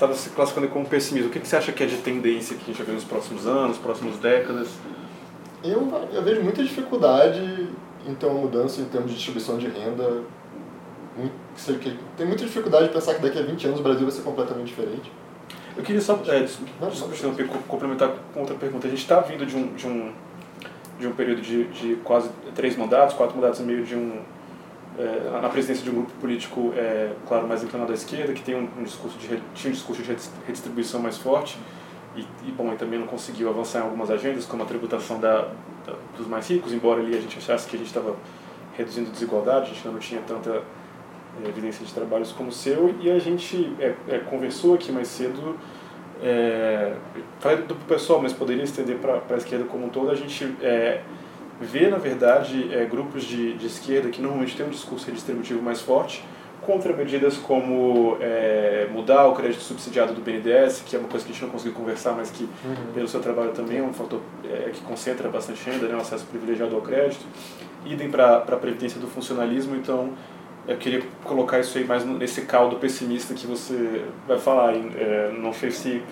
[0.01, 1.29] estava se classificando como pessimismo.
[1.29, 3.05] O que, que você acha que é de tendência que a gente vai ver nos
[3.05, 4.69] próximos anos, próximas décadas?
[5.63, 7.69] Eu, eu vejo muita dificuldade
[8.07, 10.23] em ter uma mudança em termos de distribuição de renda.
[11.15, 11.35] Muito,
[12.17, 14.69] tem muita dificuldade de pensar que daqui a 20 anos o Brasil vai ser completamente
[14.69, 15.13] diferente.
[15.77, 16.73] Eu queria só, é, desculpa,
[17.69, 18.87] complementar com outra pergunta.
[18.87, 20.13] A gente está vindo de um, de um,
[20.99, 24.23] de um período de, de quase três mandatos, quatro mandatos e meio de um,
[24.99, 28.55] é, na presidência de um grupo político, é, claro, mais inclinado à esquerda, que tem
[28.55, 31.59] um, um discurso de, tinha um discurso de redistribuição mais forte
[32.17, 35.49] e, e bom, também não conseguiu avançar em algumas agendas, como a tributação da,
[35.87, 38.17] da dos mais ricos, embora ali a gente achasse que a gente estava
[38.77, 40.63] reduzindo desigualdade, a gente ainda não tinha tanta
[41.45, 45.09] é, evidência de trabalhos como o seu, e a gente é, é, conversou aqui mais
[45.09, 45.57] cedo,
[46.23, 46.95] é,
[47.67, 51.01] do pessoal, mas poderia estender para a esquerda como um todo, a gente é,
[51.61, 55.81] vê, na verdade, é, grupos de, de esquerda que normalmente têm um discurso redistributivo mais
[55.81, 56.25] forte,
[56.63, 61.33] contra medidas como é, mudar o crédito subsidiado do BNDES, que é uma coisa que
[61.33, 62.93] a gente não conseguiu conversar, mas que uhum.
[62.95, 66.25] pelo seu trabalho também é um fator é, que concentra bastante renda, né, o acesso
[66.27, 67.25] privilegiado ao crédito.
[67.85, 70.13] Idem para a previdência do funcionalismo, então
[70.69, 74.75] eu queria colocar isso aí mais nesse caldo pessimista que você vai falar.
[74.75, 76.03] É, não sei se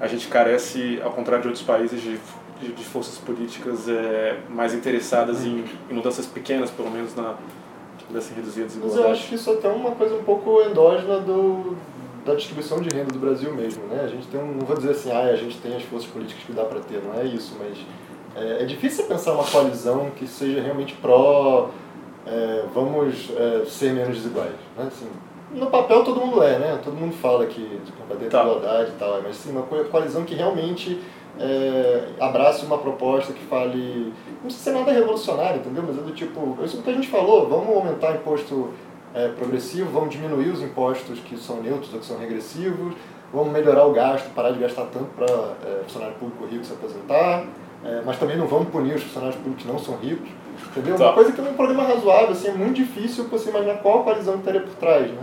[0.00, 2.20] a gente carece, ao contrário de outros países, de,
[2.60, 7.34] de, de forças políticas é, mais interessadas em, em, mudanças pequenas, pelo menos, na
[8.36, 9.00] reduzir a desigualdade.
[9.00, 11.76] Mas eu acho que isso é até uma coisa um pouco endógena do,
[12.24, 13.84] da distribuição de renda do Brasil mesmo.
[13.86, 14.02] Né?
[14.04, 16.44] A gente tem um, não vou dizer assim, ah, a gente tem as forças políticas
[16.44, 17.78] que dá para ter, não é isso, mas
[18.36, 21.70] é, é difícil pensar uma coalizão que seja realmente pró
[22.26, 24.54] é, vamos é, ser menos desiguais.
[24.76, 24.86] Né?
[24.86, 25.08] Assim,
[25.52, 26.80] no papel todo mundo é, né?
[26.82, 28.42] Todo mundo fala que de combater a tá.
[28.42, 31.00] desigualdade e tal, mas sim, uma coalizão que realmente
[31.38, 34.12] é, abrace uma proposta que fale.
[34.26, 35.84] Não precisa ser nada revolucionário, entendeu?
[35.86, 36.58] Mas é do tipo.
[36.62, 38.70] Isso que a gente falou, vamos aumentar imposto
[39.14, 42.94] é, progressivo, vamos diminuir os impostos que são neutros ou que são regressivos,
[43.32, 47.44] vamos melhorar o gasto, parar de gastar tanto para é, funcionário público rico se aposentar,
[47.84, 50.28] é, mas também não vamos punir os funcionários públicos que não são ricos.
[50.70, 50.96] Entendeu?
[50.96, 51.06] Tá.
[51.06, 54.04] Uma coisa que é um programa razoável, assim, é muito difícil você imaginar qual a
[54.04, 55.22] coalizão que estaria por trás, né?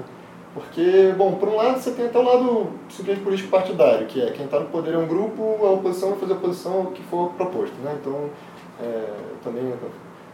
[0.53, 4.31] Porque, bom, por um lado você tem até o lado simplesmente político partidário, que é
[4.31, 7.01] quem está no poder é um grupo, a oposição vai fazer a oposição ao que
[7.03, 7.95] for proposto, né?
[7.99, 8.29] Então,
[8.81, 9.07] é,
[9.43, 9.73] também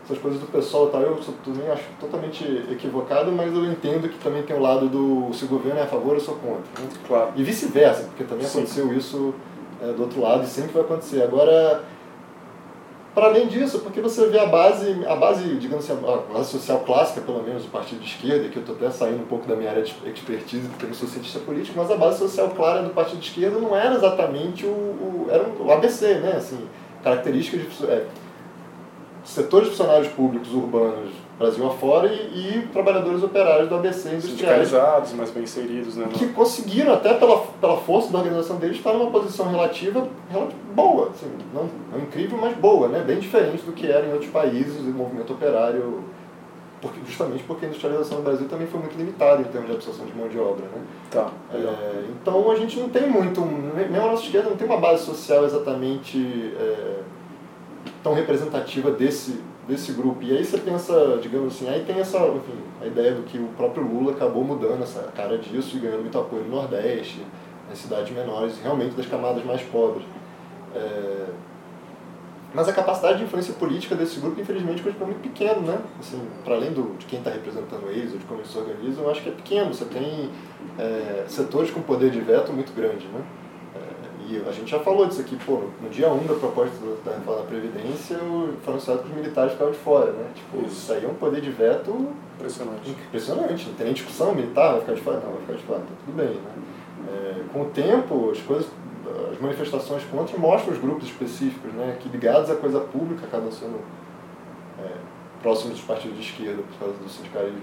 [0.04, 4.42] essas coisas do pessoal tal, eu também acho totalmente equivocado, mas eu entendo que também
[4.42, 6.82] tem o lado do se o governo é a favor, eu sou contra.
[6.82, 6.90] Né?
[7.06, 7.32] Claro.
[7.36, 8.60] E vice-versa, porque também Sim.
[8.60, 9.36] aconteceu isso
[9.82, 11.22] é, do outro lado e sempre vai acontecer.
[11.22, 11.84] Agora,
[13.18, 16.82] para além disso, porque você vê a base, a base, digamos assim, a base social
[16.82, 19.56] clássica, pelo menos do partido de esquerda, que eu estou até saindo um pouco da
[19.56, 22.84] minha área de expertise, porque eu não sou cientista político, mas a base social clara
[22.84, 26.34] do partido de esquerda não era exatamente o, o era o ABC, né?
[26.38, 26.60] Assim,
[27.04, 28.06] características de é,
[29.24, 34.68] setores funcionários públicos urbanos Brasil afora e, e trabalhadores operários do ABC industriais.
[34.68, 36.08] Sindicalizados, mais bem inseridos, né?
[36.12, 41.10] Que conseguiram, até pela, pela força da organização deles, estar numa posição relativa, relativa boa,
[41.10, 43.04] assim, não, não incrível, mas boa, né?
[43.06, 46.04] Bem diferente do que era em outros países, o movimento operário,
[46.82, 50.08] porque, justamente porque a industrialização no Brasil também foi muito limitada em termos de absorção
[50.08, 50.82] de mão de obra, né?
[51.12, 51.30] Tá.
[51.54, 55.06] É, então a gente não tem muito, mesmo a nossa esquerda não tem uma base
[55.06, 57.00] social exatamente é,
[58.02, 60.24] tão representativa desse desse grupo.
[60.24, 63.48] E aí você pensa, digamos assim, aí tem essa, enfim, a ideia do que o
[63.58, 67.22] próprio Lula acabou mudando essa cara disso e ganhando muito apoio no Nordeste,
[67.70, 70.06] nas cidades menores, realmente das camadas mais pobres.
[70.74, 71.26] É...
[72.54, 75.80] Mas a capacidade de influência política desse grupo, infelizmente, continua muito pequeno, né?
[76.00, 79.04] Assim, para além do, de quem está representando eles ou de como eles se organizam,
[79.04, 79.74] eu acho que é pequeno.
[79.74, 80.30] Você tem
[80.80, 83.22] é, setores com poder de veto muito grande, né?
[84.30, 87.14] E a gente já falou disso aqui, pô, no dia 1 um da proposta da
[87.14, 88.18] reforma da Previdência,
[88.62, 90.32] foi anunciado que os militares ficavam de fora, né?
[90.36, 92.90] Tipo, isso, isso aí é um poder de veto impressionante.
[92.90, 95.20] Impressionante, não tem nem discussão, militar vai ficar de fora?
[95.22, 96.52] Não, vai ficar de fora, tá tudo bem, né?
[97.08, 98.68] É, com o tempo, as coisas,
[99.32, 101.96] as manifestações contra mostram os grupos específicos, né?
[101.98, 103.80] Que ligados à coisa pública acabam sendo
[104.84, 104.92] é,
[105.42, 107.62] próximos dos partidos de esquerda por causa do sindicalismo,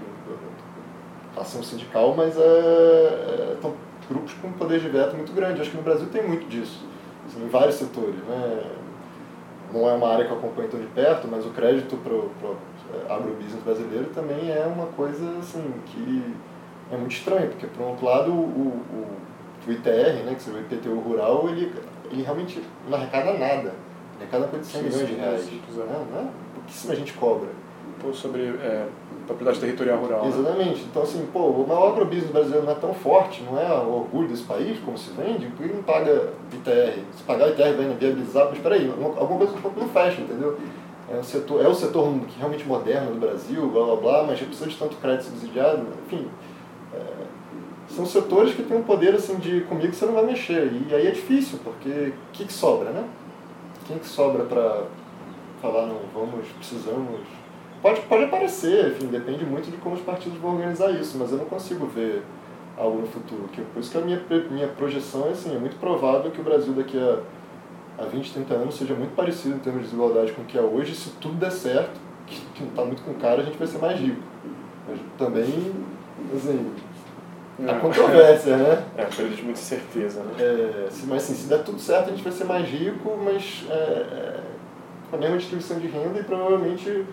[1.37, 3.57] ação sindical, mas é, é,
[4.07, 5.61] grupos com poder de veto muito grande.
[5.61, 6.85] Acho que no Brasil tem muito disso,
[7.27, 8.15] assim, em vários setores.
[8.15, 8.71] Né?
[9.73, 12.57] Não é uma área que eu acompanho tão de perto, mas o crédito para o
[12.93, 16.33] é, agrobusiness brasileiro também é uma coisa assim, que
[16.91, 19.17] é muito estranho, porque, por um outro lado, o, o,
[19.67, 21.73] o ITR, né, que seria o IPTU rural, ele,
[22.11, 23.73] ele realmente não arrecada nada.
[24.15, 25.51] Ele arrecada coisa de 100 milhões de reais.
[25.51, 26.05] Né?
[26.11, 26.31] Né?
[26.53, 27.49] Pouquíssima gente cobra.
[28.01, 28.87] Pô, sobre é,
[29.25, 30.21] propriedade territorial rural.
[30.23, 30.27] Né?
[30.29, 30.81] Exatamente.
[30.81, 30.87] Né?
[30.89, 34.43] Então, assim, pô, o agrobusiness brasileiro não é tão forte, não é o orgulho desse
[34.43, 36.99] país, como se vende, por que não paga ITR?
[37.15, 40.57] Se pagar ITR vai viabilizar, mas peraí, alguma coisa não fecha, entendeu?
[41.11, 44.67] É o setor, é o setor realmente moderno do Brasil, blá blá blá, mas precisa
[44.67, 46.27] de tanto crédito subsidiado, enfim.
[46.93, 46.99] É,
[47.89, 50.71] são setores que têm um poder assim de comigo você não vai mexer.
[50.89, 53.03] E aí é difícil, porque o que, que sobra, né?
[53.87, 54.83] Quem que sobra para
[55.61, 57.21] falar, não, vamos, precisamos
[57.85, 61.37] Pode, pode aparecer, enfim, depende muito de como os partidos vão organizar isso, mas eu
[61.37, 62.23] não consigo ver
[62.75, 63.47] algo no futuro.
[63.53, 64.19] Que, por isso que a minha,
[64.49, 67.19] minha projeção é assim, é muito provável que o Brasil daqui a,
[68.01, 70.61] a 20, 30 anos seja muito parecido em termos de desigualdade com o que é
[70.61, 73.67] hoje, se tudo der certo, que, que não está muito com cara, a gente vai
[73.67, 74.23] ser mais rico.
[74.89, 75.71] Mas também,
[76.35, 76.71] assim,
[77.67, 77.79] a é.
[77.79, 78.83] controvérsia, né?
[78.97, 80.33] É, de muita certeza, né?
[80.39, 83.63] É, se, mas assim, se der tudo certo, a gente vai ser mais rico, mas
[83.69, 84.39] é, é,
[85.11, 87.05] com a mesma distribuição de renda e provavelmente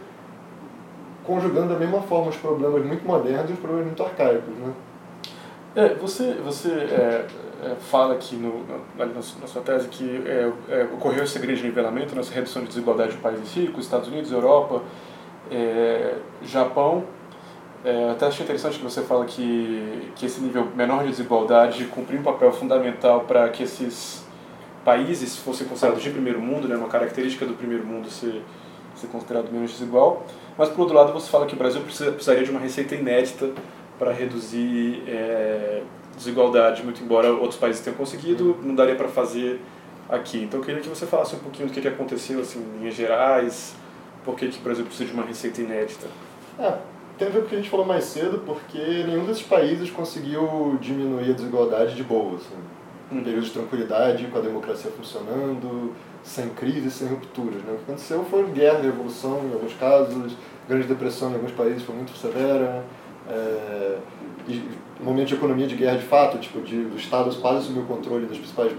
[1.25, 4.73] conjugando da mesma forma os problemas muito modernos e os problemas muito arcaicos, né?
[5.75, 7.27] É, você você é,
[7.63, 8.67] é, fala aqui no,
[8.99, 13.13] na, na, sua tese que é, é, ocorreu esse grande nivelamento, nessa redução de desigualdade
[13.13, 14.83] de países ricos, Estados Unidos, Europa,
[15.51, 17.05] é, Japão,
[18.13, 22.23] até achei interessante que você fala que, que esse nível menor de desigualdade cumprir um
[22.23, 24.25] papel fundamental para que esses
[24.85, 28.43] países fossem considerados de primeiro mundo, né, uma característica do primeiro mundo ser,
[29.03, 30.25] ser considerado menos desigual.
[30.57, 33.51] Mas, por outro lado, você fala que o Brasil precisa, precisaria de uma receita inédita
[33.99, 35.83] para reduzir é,
[36.17, 39.61] desigualdade, muito embora outros países tenham conseguido, não daria para fazer
[40.09, 40.43] aqui.
[40.43, 42.95] Então, eu queria que você falasse um pouquinho do que, que aconteceu assim, em linhas
[42.95, 43.75] gerais,
[44.25, 46.07] por que, que o Brasil precisa de uma receita inédita.
[46.59, 46.75] É,
[47.19, 49.91] tem a ver com o que a gente falou mais cedo, porque nenhum desses países
[49.91, 52.37] conseguiu diminuir a desigualdade de boa.
[52.37, 52.57] Assim.
[53.13, 57.63] Um período de tranquilidade, com a democracia funcionando, sem crise, sem rupturas.
[57.63, 57.73] Né?
[57.73, 60.35] O que aconteceu foi guerra, revolução em alguns casos,
[60.69, 62.85] grande depressão em alguns países foi muito severa,
[63.29, 63.99] é,
[65.01, 68.27] momento de economia de guerra de fato, tipo, de, do Estado quase assumir o controle
[68.27, 68.73] das principais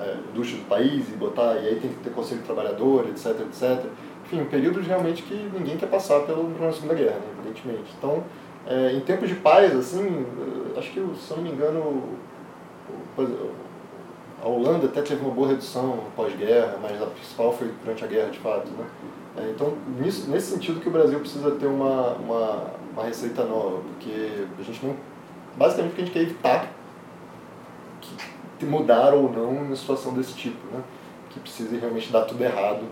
[0.00, 3.86] é, indústrias do país e botar, e aí tem que ter conselho trabalhador, etc, etc.
[4.24, 7.94] Enfim, períodos realmente que ninguém quer passar pelo, pela Segunda Guerra, né, evidentemente.
[7.96, 8.22] Então,
[8.66, 10.26] é, em tempos de paz, assim,
[10.76, 12.02] acho que, se não me engano,
[14.48, 18.30] a Holanda até teve uma boa redução pós-guerra, mas a principal foi durante a guerra,
[18.30, 18.70] de fato.
[18.70, 18.86] Né?
[19.36, 23.82] É, então, nisso, nesse sentido que o Brasil precisa ter uma, uma, uma receita nova,
[23.82, 24.96] porque a gente não...
[25.56, 26.72] Basicamente, porque a gente quer evitar
[28.58, 30.82] que mudar ou não uma situação desse tipo, né?
[31.30, 32.84] Que precise realmente dar tudo errado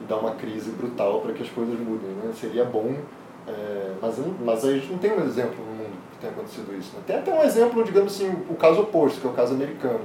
[0.00, 2.32] e dar uma crise brutal para que as coisas mudem, né?
[2.34, 2.96] Seria bom,
[3.46, 6.96] é, mas, mas a gente não tem um exemplo no mundo que tenha acontecido isso.
[6.96, 7.02] Né?
[7.06, 10.00] Tem até um exemplo, digamos assim, o caso oposto, que é o caso americano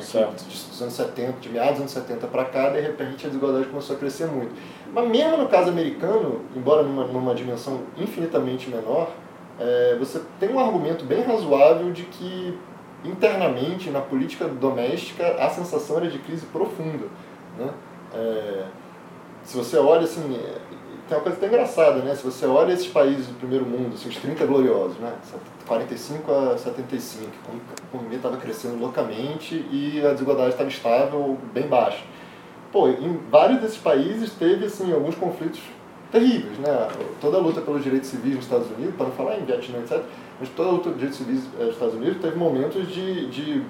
[0.00, 0.44] Certo.
[0.44, 3.96] Dos anos 70, de meados dos anos 70 para cá, de repente a desigualdade começou
[3.96, 4.52] a crescer muito.
[4.92, 9.10] Mas mesmo no caso americano, embora numa, numa dimensão infinitamente menor,
[9.58, 12.56] é, você tem um argumento bem razoável de que
[13.04, 17.06] internamente, na política doméstica, a sensação era de crise profunda.
[17.58, 17.70] Né?
[18.14, 18.64] É,
[19.44, 20.38] se você olha assim,
[21.08, 22.14] tem uma coisa até engraçada, né?
[22.14, 25.14] Se você olha esses países do primeiro mundo, assim, os 30 gloriosos, né?
[25.66, 32.04] 45 a 75, a economia estava crescendo loucamente e a desigualdade estava estável, bem baixa.
[32.70, 35.60] Pô, em vários desses países teve assim alguns conflitos
[36.12, 36.88] terríveis, né?
[37.20, 40.02] Toda a luta pelos direitos civis nos Estados Unidos, para não falar em Vietnã, etc.,
[40.38, 43.62] mas toda a luta pelos direitos civis eh, nos Estados Unidos teve momentos de, de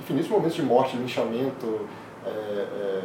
[0.00, 1.80] infinitos momentos de morte, linchamento,
[2.26, 3.02] é, é,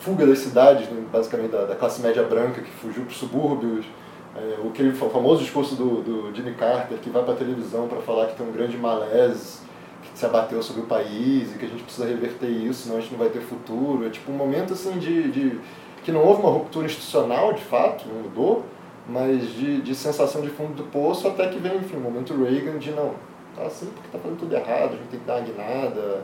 [0.00, 1.02] fuga das cidades, né?
[1.12, 3.86] basicamente da, da classe média branca que fugiu para os subúrbios,
[4.34, 8.00] é, o, aquele famoso discurso do, do Jimmy Carter, que vai para a televisão para
[8.00, 9.60] falar que tem um grande malaise
[10.02, 13.00] que se abateu sobre o país e que a gente precisa reverter isso, senão a
[13.00, 14.06] gente não vai ter futuro.
[14.06, 15.60] É tipo um momento assim de, de
[16.02, 18.64] que não houve uma ruptura institucional, de fato, não mudou,
[19.08, 22.78] mas de, de sensação de fundo do poço até que vem, enfim, o momento Reagan
[22.78, 23.14] de não,
[23.56, 26.22] tá assim porque tá fazendo tudo errado, a gente tem que dar uma guinada,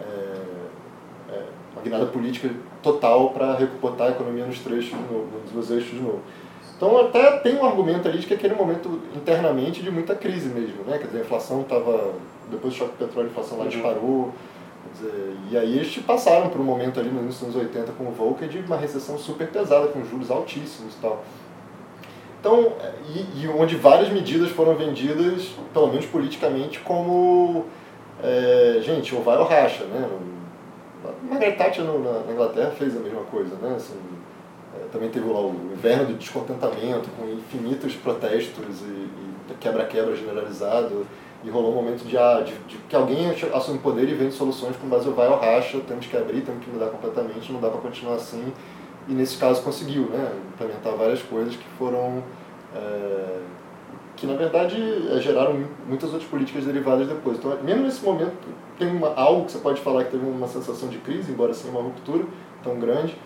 [0.00, 0.41] é,
[1.82, 2.50] guinada política
[2.82, 6.20] total para recuperar a economia nos trechos de novo, nos dois eixos de novo.
[6.76, 10.82] Então até tem um argumento ali de que aquele momento internamente de muita crise mesmo,
[10.84, 10.98] né?
[10.98, 12.12] Quer dizer, a inflação estava,
[12.50, 13.70] depois do choque do petróleo, a inflação lá uhum.
[13.70, 14.32] disparou,
[14.92, 18.48] dizer, e aí eles passaram por um momento ali nos anos 80 com o Volcker
[18.48, 21.22] de uma recessão super pesada, com juros altíssimos e tal.
[22.40, 22.72] Então,
[23.14, 27.66] e, e onde várias medidas foram vendidas, pelo menos politicamente, como,
[28.20, 30.08] é, gente, ou vai ou racha, né?
[31.22, 33.74] Margaret Thatcher na Inglaterra fez a mesma coisa, né?
[33.76, 33.98] Assim,
[34.74, 39.08] é, também teve lá o inverno do descontentamento, com infinitos protestos e,
[39.60, 41.06] quebra-quebra generalizado.
[41.44, 44.76] E rolou um momento de, ah, de, de, que alguém assume poder e vende soluções
[44.76, 47.68] com base no vai ou racha, temos que abrir, temos que mudar completamente, não dá
[47.68, 48.52] para continuar assim.
[49.08, 52.22] E nesse caso conseguiu né, implementar várias coisas que foram.
[52.74, 53.40] É,
[54.22, 54.76] que na verdade
[55.10, 57.38] é, geraram muitas outras políticas derivadas depois.
[57.38, 58.32] Então, mesmo nesse momento,
[58.78, 61.70] tem uma, algo que você pode falar que teve uma sensação de crise, embora seja
[61.70, 62.24] uma ruptura
[62.62, 63.16] tão grande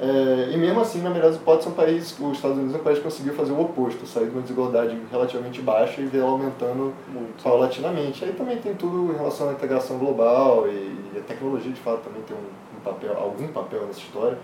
[0.00, 2.96] é, e mesmo assim, na melhor hipótese, um país, os Estados Unidos é um país
[2.96, 6.94] que conseguiu fazer o oposto, sair de uma desigualdade relativamente baixa e ver ela aumentando
[7.12, 7.42] Muito.
[7.42, 8.24] paulatinamente.
[8.24, 12.00] Aí também tem tudo em relação à integração global e, e a tecnologia, de fato,
[12.00, 14.38] também tem um, um papel, algum papel nessa história.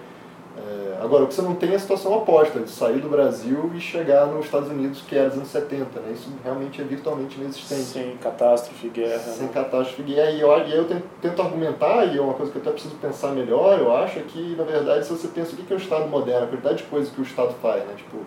[0.56, 3.70] É, agora, o que você não tem é a situação oposta, de sair do Brasil
[3.74, 6.12] e chegar nos Estados Unidos, que era dos anos 70, né?
[6.12, 7.82] Isso realmente é virtualmente inexistente.
[7.82, 9.18] Sem catástrofe, guerra.
[9.18, 9.50] Sem né?
[9.52, 10.30] catástrofe, guerra.
[10.30, 12.94] E eu, e eu tento, tento, argumentar, e é uma coisa que eu até preciso
[12.96, 15.78] pensar melhor, eu acho, é que, na verdade, se você pensa o que é o
[15.78, 17.94] Estado moderno, a quantidade de coisas que o Estado faz, né?
[17.96, 18.18] Tipo,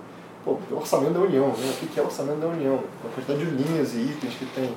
[0.45, 1.73] pô, o orçamento da União, né?
[1.81, 2.79] O que é o orçamento da União?
[3.03, 4.69] A quantidade de linhas e itens que tem.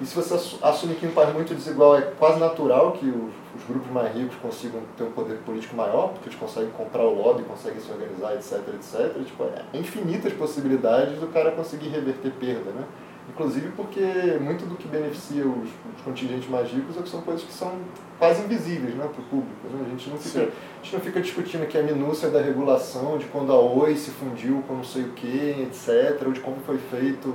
[0.00, 3.66] E se você assume que um país muito desigual é quase natural que os, os,
[3.66, 7.44] grupos mais ricos consigam ter um poder político maior, porque eles conseguem comprar o lobby,
[7.44, 9.24] conseguem se organizar, etc, etc.
[9.24, 12.84] Tipo, é infinitas possibilidades do cara conseguir reverter perda, né?
[13.28, 14.00] Inclusive porque
[14.40, 17.72] muito do que beneficia os, os contingentes mais ricos é são coisas que são
[18.18, 19.66] quase invisíveis né, para o público.
[19.68, 19.84] Né?
[19.84, 23.24] A, gente não fica, a gente não fica discutindo aqui a minúcia da regulação, de
[23.26, 26.78] quando a Oi se fundiu com não sei o que, etc., ou de como foi
[26.78, 27.34] feito.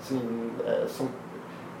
[0.00, 0.20] Assim,
[0.66, 1.08] é, são,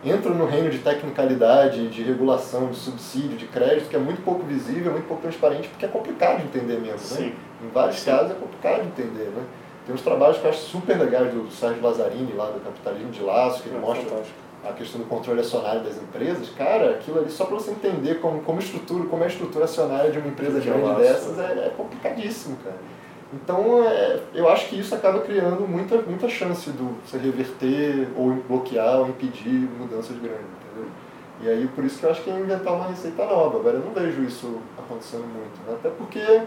[0.04, 4.44] entram no reino de tecnicalidade, de regulação, de subsídio, de crédito, que é muito pouco
[4.44, 7.20] visível, muito pouco transparente, porque é complicado de entender mesmo.
[7.20, 7.32] Né?
[7.62, 8.10] Em vários Sim.
[8.10, 9.30] casos é complicado de entender.
[9.30, 9.44] Né?
[9.86, 13.22] Tem uns trabalhos que eu acho super legais do Sérgio Lazzarini, lá do Capitalismo de
[13.22, 14.38] Laço, que ele é mostra fantástico.
[14.64, 16.48] a questão do controle acionário das empresas.
[16.50, 20.10] Cara, aquilo ali, só para você entender como, como, estrutura, como é a estrutura acionária
[20.10, 22.76] de uma empresa de grande dessas, é, é, complicadíssimo, cara.
[23.32, 28.34] Então, é, eu acho que isso acaba criando muita, muita chance do você reverter, ou
[28.34, 30.90] bloquear, ou impedir mudanças grandes, entendeu?
[31.40, 33.58] E aí, por isso que eu acho que é inventar uma receita nova.
[33.58, 35.74] Agora, eu não vejo isso acontecendo muito, né?
[35.78, 36.42] Até porque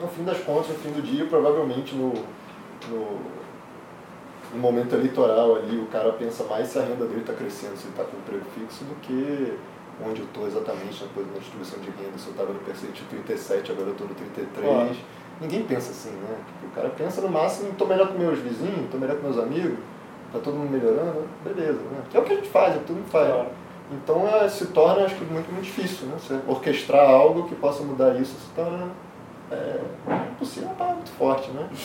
[0.00, 2.12] no fim das contas, no fim do dia, provavelmente no,
[2.88, 3.18] no,
[4.52, 7.84] no momento eleitoral ali, o cara pensa mais se a renda dele está crescendo, se
[7.84, 9.56] ele está com emprego fixo, do que
[10.04, 13.88] onde eu estou exatamente na, distribuição de renda, se eu estava no percentil 37, agora
[13.88, 14.66] eu estou no 33.
[14.66, 14.96] Claro.
[15.40, 16.36] Ninguém pensa assim, né?
[16.64, 19.78] O cara pensa no máximo, estou melhor com meus vizinhos, estou melhor com meus amigos,
[20.26, 22.02] está todo mundo melhorando, beleza, né?
[22.10, 23.28] Que é o que a gente faz, é o que todo mundo faz.
[23.28, 23.48] Claro.
[23.92, 26.16] Então é, se torna, acho que, muito, muito difícil, né?
[26.18, 28.90] Você orquestrar algo que possa mudar isso se torna
[29.50, 29.80] é,
[30.32, 31.68] impossível é muito forte, né?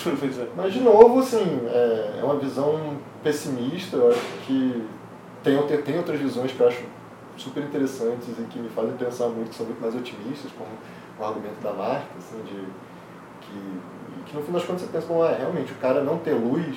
[0.41, 0.47] É.
[0.55, 4.83] Mas, de novo, assim, é, é uma visão pessimista, eu acho que
[5.43, 6.83] tem, tem outras visões que eu acho
[7.37, 10.69] super interessantes e que me fazem pensar muito, que são muito mais otimistas, como
[11.19, 12.65] o argumento da marca, assim, de
[13.51, 16.33] que, que no fim das contas você pensa, bom, é, realmente, o cara não ter
[16.33, 16.75] luz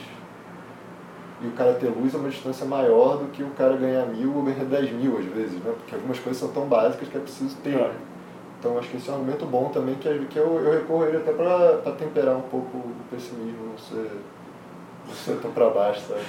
[1.41, 4.35] e o cara ter luz é uma distância maior do que o cara ganhar mil
[4.35, 5.73] ou ganhar dez mil às vezes, né?
[5.77, 7.75] Porque algumas coisas são tão básicas que é preciso ter.
[7.75, 7.93] É.
[8.59, 11.09] Então acho que esse é um argumento bom também, que, que eu, eu recorro a
[11.09, 14.23] ele até para temperar um pouco o pessimismo, não ser, não ser tão
[15.55, 16.21] para baixo, sabe?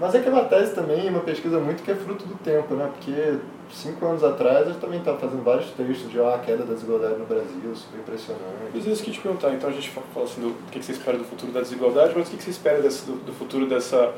[0.00, 2.74] Mas é que é uma tese também, uma pesquisa muito que é fruto do tempo,
[2.74, 2.90] né?
[2.92, 3.38] Porque
[3.70, 7.24] cinco anos atrás eu também estava fazendo vários textos de a queda da desigualdade no
[7.24, 8.72] Brasil, super impressionante.
[8.74, 11.24] Mas isso que te perguntar, então a gente falou assim do, que você espera do
[11.24, 14.12] futuro da desigualdade, mas o que você espera desse, do, do futuro dessa,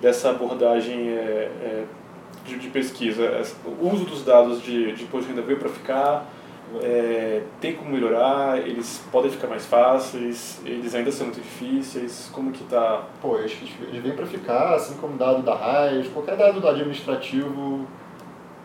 [0.00, 1.84] dessa abordagem é, é,
[2.46, 3.42] de, de, pesquisa?
[3.80, 6.26] O uso dos dados de, de imposto de renda veio para ficar?
[6.82, 12.50] É, tem como melhorar, eles podem ficar mais fáceis, eles ainda são muito difíceis, como
[12.50, 13.04] que tá?
[13.22, 13.56] Pô, eles
[14.02, 17.86] vêm para ficar, assim como dado da RAIS, qualquer dado do administrativo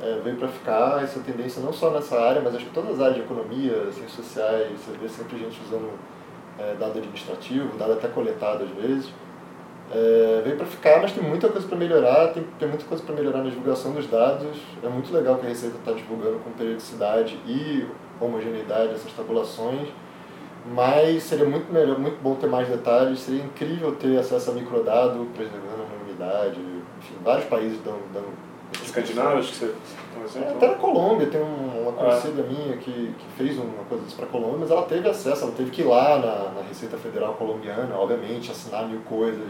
[0.01, 2.99] é, vem para ficar, essa tendência não só nessa área, mas acho que todas as
[2.99, 5.91] áreas de economia, ciências sociais, você vê sempre gente usando
[6.57, 9.13] é, dado administrativo, dado até coletado às vezes.
[9.93, 13.13] É, veio para ficar, mas tem muita coisa para melhorar, tem, tem muita coisa para
[13.13, 14.57] melhorar na divulgação dos dados.
[14.81, 17.85] É muito legal que a Receita está divulgando com periodicidade e
[18.19, 19.89] homogeneidade essas tabulações,
[20.73, 25.27] mas seria muito melhor, muito bom ter mais detalhes, seria incrível ter acesso a microdado,
[25.35, 26.59] preservando a anonimidade,
[26.99, 28.23] enfim, vários países dão, dão
[28.81, 29.73] Escandinavos, que você
[30.23, 30.43] um?
[30.43, 31.93] É, até na Colômbia, tem uma ah.
[31.93, 35.43] conhecida minha que, que fez uma coisa disso para a Colômbia, mas ela teve acesso,
[35.43, 39.49] ela teve que ir lá na, na Receita Federal Colombiana, obviamente, assinar mil coisas,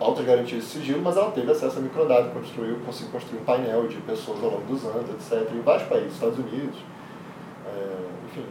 [0.00, 3.86] altas garantias de sigilo, mas ela teve acesso a microdado, construiu, conseguiu construir um painel
[3.86, 6.78] de pessoas ao longo dos anos, etc., em vários países, Estados Unidos,
[7.66, 7.96] é,
[8.26, 8.44] enfim.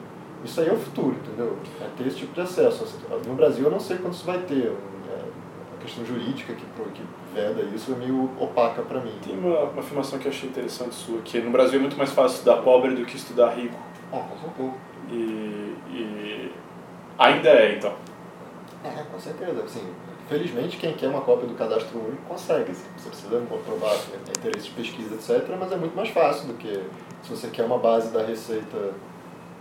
[0.43, 1.57] Isso aí é o futuro, entendeu?
[1.81, 2.85] É ter esse tipo de acesso.
[3.25, 4.75] No Brasil eu não sei quando isso vai ter
[5.83, 7.03] questão jurídica que, que
[7.33, 9.13] veda isso é meio opaca para mim.
[9.23, 12.11] Tem uma, uma afirmação que eu achei interessante sua, que no Brasil é muito mais
[12.11, 13.77] fácil estudar pobre do que estudar rico.
[14.11, 14.73] Ah, com certeza.
[15.11, 16.51] E, e
[17.17, 17.93] ainda é, então.
[18.83, 19.63] É, com certeza.
[19.63, 19.85] Assim,
[20.27, 22.71] felizmente, quem quer uma cópia do cadastro único consegue.
[22.71, 23.95] Assim, você precisa comprovar
[24.37, 26.83] interesse de pesquisa, etc., mas é muito mais fácil do que
[27.21, 28.93] se você quer uma base da receita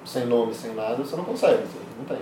[0.04, 2.18] sem nome, sem nada, você não consegue, você não tem.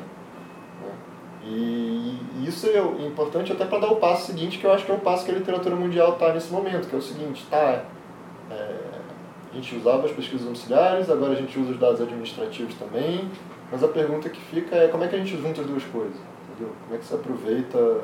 [1.43, 4.95] E isso é importante até para dar o passo seguinte, que eu acho que é
[4.95, 7.85] o passo que a literatura mundial está nesse momento, que é o seguinte, tá,
[8.51, 8.77] é,
[9.51, 13.31] a gente usava as pesquisas auxiliares, agora a gente usa os dados administrativos também,
[13.71, 16.17] mas a pergunta que fica é como é que a gente junta as duas coisas,
[16.49, 16.75] entendeu?
[16.85, 18.01] Como é que se aproveita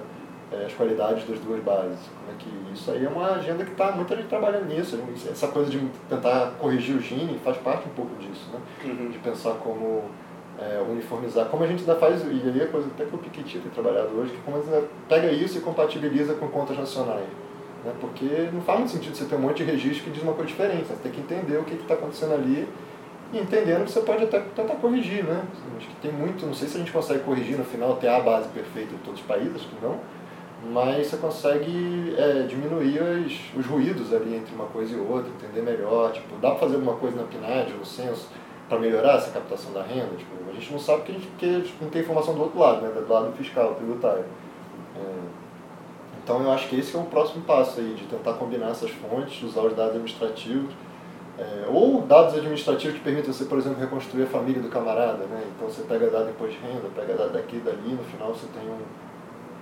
[0.52, 1.98] é, as qualidades das duas bases?
[2.18, 4.98] Como é que isso aí é uma agenda que está muita gente trabalhando nisso,
[5.30, 5.78] essa coisa de
[6.08, 8.60] tentar corrigir o Gini faz parte um pouco disso, né?
[8.84, 9.10] Uhum.
[9.10, 10.04] De pensar como
[10.58, 13.58] é, uniformizar, como a gente ainda faz, e aí a coisa até que o Piketty
[13.58, 17.26] tem trabalhado hoje, que como a gente pega isso e compatibiliza com contas nacionais.
[17.84, 17.92] Né?
[18.00, 20.48] Porque não faz muito sentido você ter um monte de registro que diz uma coisa
[20.48, 22.68] diferente, você tem que entender o que está acontecendo ali
[23.32, 25.42] e entendendo que você pode até tentar corrigir, né?
[25.76, 28.20] Acho que tem muito, não sei se a gente consegue corrigir no final, ter a
[28.20, 29.98] base perfeita de todos os países, acho que não,
[30.72, 35.60] mas você consegue é, diminuir os, os ruídos ali entre uma coisa e outra, entender
[35.60, 38.28] melhor, tipo, dá para fazer alguma coisa na PNAD, no censo,
[38.68, 40.16] para melhorar essa captação da renda?
[40.16, 42.42] Tipo, a gente não sabe porque a gente, porque a gente não tem informação do
[42.42, 44.24] outro lado, né, do lado fiscal, tributário.
[44.96, 45.00] É,
[46.22, 49.42] Então eu acho que esse é o próximo passo aí, de tentar combinar essas fontes,
[49.42, 50.74] usar os dados administrativos,
[51.38, 55.44] é, ou dados administrativos que permitem você, por exemplo, reconstruir a família do camarada, né?
[55.54, 58.46] Então você pega dado de imposto de renda, pega dado daqui dali, no final você
[58.48, 58.78] tem um,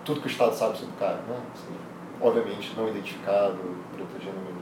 [0.04, 1.36] tudo que o Estado sabe sobre o cara, né?
[1.52, 1.74] Assim,
[2.20, 3.58] obviamente não identificado,
[3.92, 4.53] protegendo o.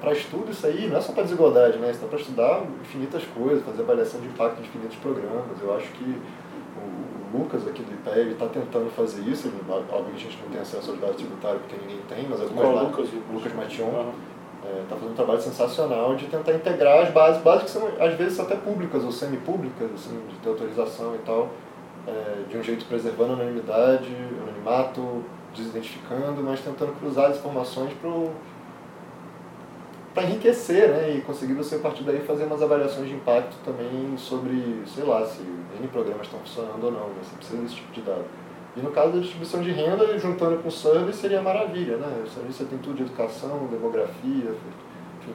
[0.00, 1.90] Para estudo isso aí não é só para desigualdade, né?
[1.90, 5.60] Isso dá para estudar infinitas coisas, fazer avaliação de impacto de infinitos programas.
[5.60, 9.48] Eu acho que o Lucas aqui do IPEB está tentando fazer isso.
[9.48, 12.64] Ele, obviamente a gente não tem acesso aos dados tributários porque ninguém tem, mas algumas
[12.64, 13.84] Qual, Lucas, Lucas Mation.
[13.84, 17.70] Uhum está é, tá fazendo um trabalho sensacional de tentar integrar as bases, bases que
[17.70, 21.48] são às vezes até públicas ou semi-públicas, assim, de ter autorização e tal,
[22.06, 28.10] é, de um jeito preservando a anonimidade, anonimato, desidentificando, mas tentando cruzar as informações para
[30.16, 34.82] enriquecer né, e conseguir você a partir daí fazer umas avaliações de impacto também sobre,
[34.86, 38.00] sei lá, se N programas estão funcionando ou não, né, você precisa desse tipo de
[38.02, 38.24] dado.
[38.76, 42.22] E no caso da distribuição de renda, juntando com o service, seria maravilha, né?
[42.24, 45.34] O service tem tudo de educação, demografia, enfim,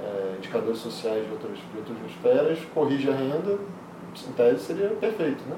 [0.00, 3.58] é, indicadores sociais de outras, de outras esferas, corrige a renda,
[4.28, 5.56] em tese seria perfeito, né?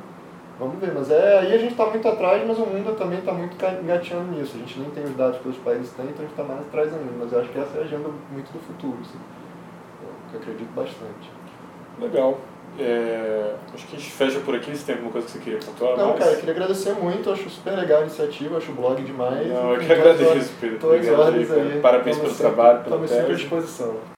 [0.59, 3.33] Vamos ver, mas é, aí a gente está muito atrás, mas o mundo também está
[3.33, 4.57] muito engateando nisso.
[4.57, 6.61] A gente nem tem os dados que os países têm, então a gente está mais
[6.61, 7.13] atrás ainda.
[7.19, 9.19] Mas eu acho que essa é a agenda muito do futuro, assim,
[10.33, 11.31] eu acredito bastante.
[12.01, 12.39] Legal.
[12.79, 14.77] É, acho que a gente fecha por aqui.
[14.77, 15.97] Se tem alguma coisa que você queria pontuar?
[15.97, 16.19] Não, mas...
[16.19, 17.31] cara, eu queria agradecer muito.
[17.31, 19.49] Acho super legal a iniciativa, acho o blog demais.
[19.49, 20.79] Não, eu que agradeço, Pedro.
[20.79, 21.81] Tô às ordens aí.
[21.81, 24.16] Parabéns pelo sempre, trabalho, pela Estamos sempre à disposição.